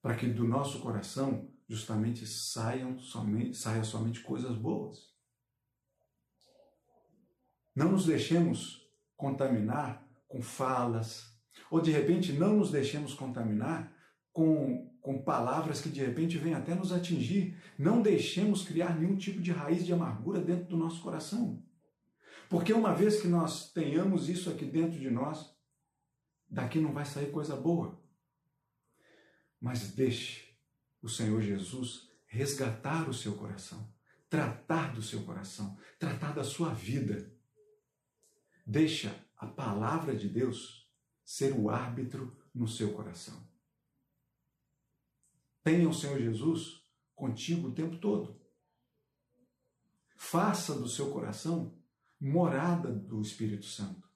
Para 0.00 0.16
que 0.16 0.26
do 0.26 0.46
nosso 0.46 0.80
coração 0.80 1.50
justamente 1.68 2.26
saiam 2.26 2.98
somente, 2.98 3.56
saia 3.56 3.82
somente 3.82 4.20
coisas 4.20 4.56
boas. 4.56 5.12
Não 7.74 7.90
nos 7.90 8.06
deixemos 8.06 8.88
contaminar 9.16 10.06
com 10.28 10.40
falas, 10.40 11.34
ou 11.70 11.80
de 11.80 11.90
repente 11.90 12.32
não 12.32 12.56
nos 12.56 12.70
deixemos 12.70 13.14
contaminar 13.14 13.92
com, 14.32 14.94
com 15.00 15.22
palavras 15.22 15.80
que 15.80 15.88
de 15.88 16.00
repente 16.00 16.38
vêm 16.38 16.54
até 16.54 16.74
nos 16.74 16.92
atingir. 16.92 17.60
Não 17.76 18.00
deixemos 18.00 18.62
criar 18.64 18.96
nenhum 18.96 19.16
tipo 19.16 19.40
de 19.40 19.50
raiz 19.50 19.84
de 19.84 19.92
amargura 19.92 20.40
dentro 20.40 20.66
do 20.66 20.76
nosso 20.76 21.02
coração. 21.02 21.60
Porque 22.54 22.72
uma 22.72 22.94
vez 22.94 23.20
que 23.20 23.26
nós 23.26 23.72
tenhamos 23.72 24.28
isso 24.28 24.48
aqui 24.48 24.64
dentro 24.64 24.96
de 24.96 25.10
nós, 25.10 25.52
daqui 26.48 26.78
não 26.78 26.92
vai 26.92 27.04
sair 27.04 27.32
coisa 27.32 27.56
boa. 27.56 28.00
Mas 29.60 29.90
deixe 29.90 30.56
o 31.02 31.08
Senhor 31.08 31.42
Jesus 31.42 32.08
resgatar 32.28 33.08
o 33.08 33.12
seu 33.12 33.34
coração, 33.34 33.92
tratar 34.30 34.94
do 34.94 35.02
seu 35.02 35.24
coração, 35.24 35.76
tratar 35.98 36.32
da 36.32 36.44
sua 36.44 36.72
vida. 36.72 37.28
Deixa 38.64 39.12
a 39.36 39.48
palavra 39.48 40.14
de 40.14 40.28
Deus 40.28 40.88
ser 41.24 41.52
o 41.58 41.68
árbitro 41.68 42.40
no 42.54 42.68
seu 42.68 42.92
coração. 42.92 43.44
Tenha 45.64 45.88
o 45.88 45.92
Senhor 45.92 46.20
Jesus 46.20 46.84
contigo 47.16 47.66
o 47.66 47.74
tempo 47.74 47.96
todo. 47.98 48.40
Faça 50.14 50.78
do 50.78 50.88
seu 50.88 51.10
coração 51.10 51.82
morada 52.24 52.90
do 52.90 53.20
Espírito 53.20 53.66
Santo. 53.66 54.08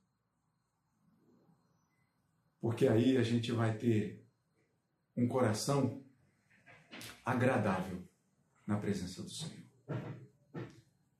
Porque 2.58 2.88
aí 2.88 3.18
a 3.18 3.22
gente 3.22 3.52
vai 3.52 3.76
ter 3.76 4.26
um 5.14 5.28
coração 5.28 6.02
agradável 7.22 8.02
na 8.66 8.78
presença 8.78 9.22
do 9.22 9.28
Senhor. 9.28 9.62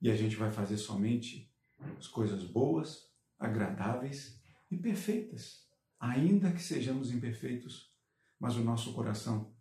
E 0.01 0.11
a 0.11 0.16
gente 0.16 0.37
vai 0.37 0.51
fazer 0.51 0.79
somente 0.79 1.53
as 1.98 2.09
coisas 2.09 2.42
boas, 2.44 3.12
agradáveis 3.38 4.42
e 4.70 4.77
perfeitas, 4.79 5.68
ainda 6.01 6.51
que 6.53 6.62
sejamos 6.62 7.11
imperfeitos, 7.11 7.92
mas 8.40 8.57
o 8.57 8.64
nosso 8.64 8.94
coração 8.94 9.55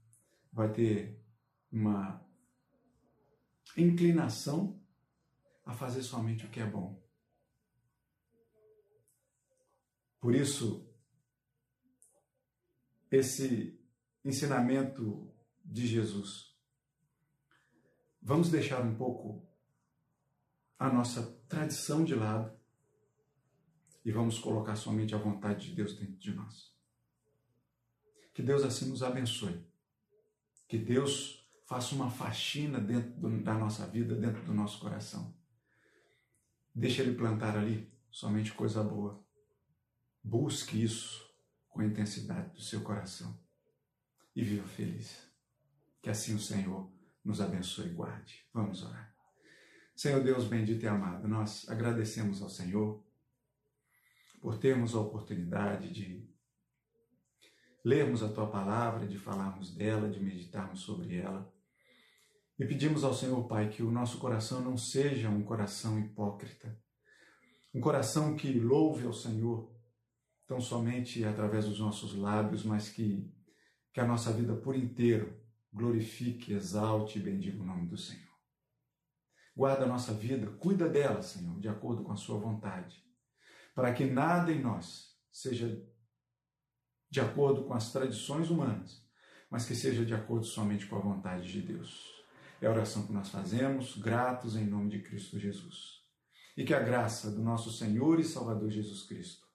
vai 0.51 0.71
ter 0.71 1.21
uma 1.69 2.25
inclinação 3.75 4.81
a 5.65 5.73
fazer 5.73 6.03
somente 6.03 6.45
o 6.45 6.49
que 6.49 6.61
é 6.61 6.65
bom. 6.65 7.05
Por 10.19 10.33
isso, 10.33 10.87
esse 13.11 13.79
ensinamento 14.25 15.31
de 15.63 15.85
Jesus, 15.85 16.55
vamos 18.21 18.49
deixar 18.49 18.81
um 18.81 18.95
pouco 18.95 19.47
a 20.79 20.91
nossa 20.91 21.23
tradição 21.47 22.03
de 22.03 22.15
lado 22.15 22.57
e 24.03 24.11
vamos 24.11 24.39
colocar 24.39 24.75
somente 24.75 25.13
a 25.13 25.19
vontade 25.19 25.69
de 25.69 25.75
Deus 25.75 25.95
dentro 25.95 26.17
de 26.17 26.33
nós. 26.33 26.75
Que 28.33 28.41
Deus 28.41 28.63
assim 28.63 28.89
nos 28.89 29.03
abençoe. 29.03 29.65
Que 30.67 30.77
Deus 30.77 31.47
faça 31.65 31.93
uma 31.93 32.09
faxina 32.09 32.79
dentro 32.79 33.11
do, 33.19 33.43
da 33.43 33.53
nossa 33.53 33.85
vida, 33.87 34.15
dentro 34.15 34.43
do 34.43 34.53
nosso 34.53 34.79
coração. 34.79 35.35
Deixa 36.73 37.01
Ele 37.01 37.15
plantar 37.15 37.57
ali 37.57 37.91
somente 38.11 38.53
coisa 38.53 38.83
boa 38.83 39.26
Busque 40.27 40.83
isso 40.83 41.25
com 41.69 41.79
a 41.79 41.85
intensidade 41.85 42.53
do 42.53 42.59
seu 42.59 42.81
coração 42.81 43.39
e 44.35 44.43
viva 44.43 44.67
feliz. 44.67 45.25
Que 46.01 46.09
assim 46.09 46.35
o 46.35 46.39
Senhor 46.39 46.91
nos 47.23 47.39
abençoe 47.39 47.87
e 47.87 47.93
guarde. 47.93 48.45
Vamos 48.53 48.83
orar. 48.83 49.15
Senhor 49.95 50.21
Deus 50.21 50.43
bendito 50.43 50.83
e 50.83 50.87
amado, 50.87 51.29
nós 51.29 51.69
agradecemos 51.69 52.41
ao 52.41 52.49
Senhor 52.49 53.01
por 54.41 54.57
termos 54.57 54.93
a 54.93 54.99
oportunidade 54.99 55.93
de 55.93 56.29
lermos 57.81 58.21
a 58.21 58.27
tua 58.27 58.51
palavra, 58.51 59.07
de 59.07 59.17
falarmos 59.17 59.73
dela, 59.73 60.09
de 60.09 60.19
meditarmos 60.19 60.81
sobre 60.81 61.15
ela. 61.15 61.49
E 62.59 62.65
pedimos 62.65 63.05
ao 63.05 63.13
Senhor, 63.13 63.47
Pai, 63.47 63.69
que 63.69 63.81
o 63.81 63.89
nosso 63.89 64.19
coração 64.19 64.59
não 64.59 64.75
seja 64.75 65.29
um 65.29 65.41
coração 65.41 65.97
hipócrita, 65.97 66.77
um 67.73 67.79
coração 67.79 68.35
que 68.35 68.51
louve 68.59 69.05
ao 69.05 69.13
Senhor 69.13 69.76
tão 70.47 70.61
somente 70.61 71.23
através 71.25 71.65
dos 71.65 71.79
nossos 71.79 72.15
lábios, 72.15 72.63
mas 72.63 72.89
que, 72.89 73.29
que 73.93 73.99
a 73.99 74.07
nossa 74.07 74.31
vida 74.31 74.55
por 74.55 74.75
inteiro 74.75 75.37
glorifique, 75.71 76.53
exalte 76.53 77.19
e 77.19 77.21
bendiga 77.21 77.61
o 77.61 77.65
nome 77.65 77.87
do 77.87 77.97
Senhor. 77.97 78.25
Guarda 79.55 79.83
a 79.83 79.87
nossa 79.87 80.13
vida, 80.13 80.47
cuida 80.51 80.87
dela, 80.87 81.21
Senhor, 81.21 81.59
de 81.59 81.67
acordo 81.67 82.03
com 82.03 82.11
a 82.11 82.15
Sua 82.15 82.39
vontade, 82.39 83.03
para 83.75 83.93
que 83.93 84.05
nada 84.05 84.51
em 84.51 84.61
nós 84.61 85.15
seja 85.31 85.85
de 87.09 87.19
acordo 87.19 87.65
com 87.65 87.73
as 87.73 87.91
tradições 87.91 88.49
humanas, 88.49 89.05
mas 89.49 89.65
que 89.65 89.75
seja 89.75 90.05
de 90.05 90.13
acordo 90.13 90.45
somente 90.45 90.85
com 90.85 90.95
a 90.95 91.01
vontade 91.01 91.51
de 91.51 91.61
Deus. 91.61 92.15
É 92.61 92.67
a 92.67 92.71
oração 92.71 93.05
que 93.05 93.13
nós 93.13 93.29
fazemos, 93.29 93.97
gratos 93.97 94.55
em 94.55 94.65
nome 94.65 94.89
de 94.89 95.01
Cristo 95.01 95.39
Jesus. 95.39 95.97
E 96.55 96.63
que 96.63 96.73
a 96.73 96.79
graça 96.79 97.31
do 97.31 97.41
nosso 97.41 97.71
Senhor 97.71 98.19
e 98.19 98.23
Salvador 98.23 98.69
Jesus 98.69 99.03
Cristo 99.03 99.46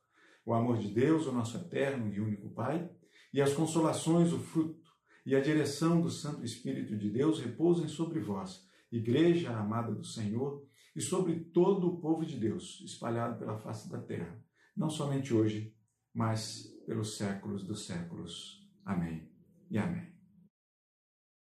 o 0.44 0.54
amor 0.54 0.78
de 0.78 0.88
Deus, 0.88 1.26
o 1.26 1.32
nosso 1.32 1.56
eterno 1.56 2.12
e 2.12 2.20
único 2.20 2.50
Pai, 2.50 2.90
e 3.32 3.40
as 3.40 3.52
consolações, 3.52 4.32
o 4.32 4.38
fruto 4.38 4.82
e 5.24 5.34
a 5.34 5.40
direção 5.40 6.00
do 6.00 6.10
Santo 6.10 6.44
Espírito 6.44 6.96
de 6.96 7.08
Deus 7.08 7.40
repousem 7.40 7.88
sobre 7.88 8.20
vós, 8.20 8.66
Igreja 8.90 9.56
amada 9.56 9.94
do 9.94 10.04
Senhor, 10.04 10.66
e 10.94 11.00
sobre 11.00 11.40
todo 11.40 11.88
o 11.88 12.00
povo 12.00 12.26
de 12.26 12.36
Deus 12.36 12.82
espalhado 12.84 13.38
pela 13.38 13.58
face 13.58 13.88
da 13.88 13.98
terra, 13.98 14.38
não 14.76 14.90
somente 14.90 15.32
hoje, 15.32 15.74
mas 16.14 16.66
pelos 16.86 17.16
séculos 17.16 17.64
dos 17.64 17.86
séculos. 17.86 18.68
Amém 18.84 19.30
e 19.70 19.78
amém. 19.78 20.11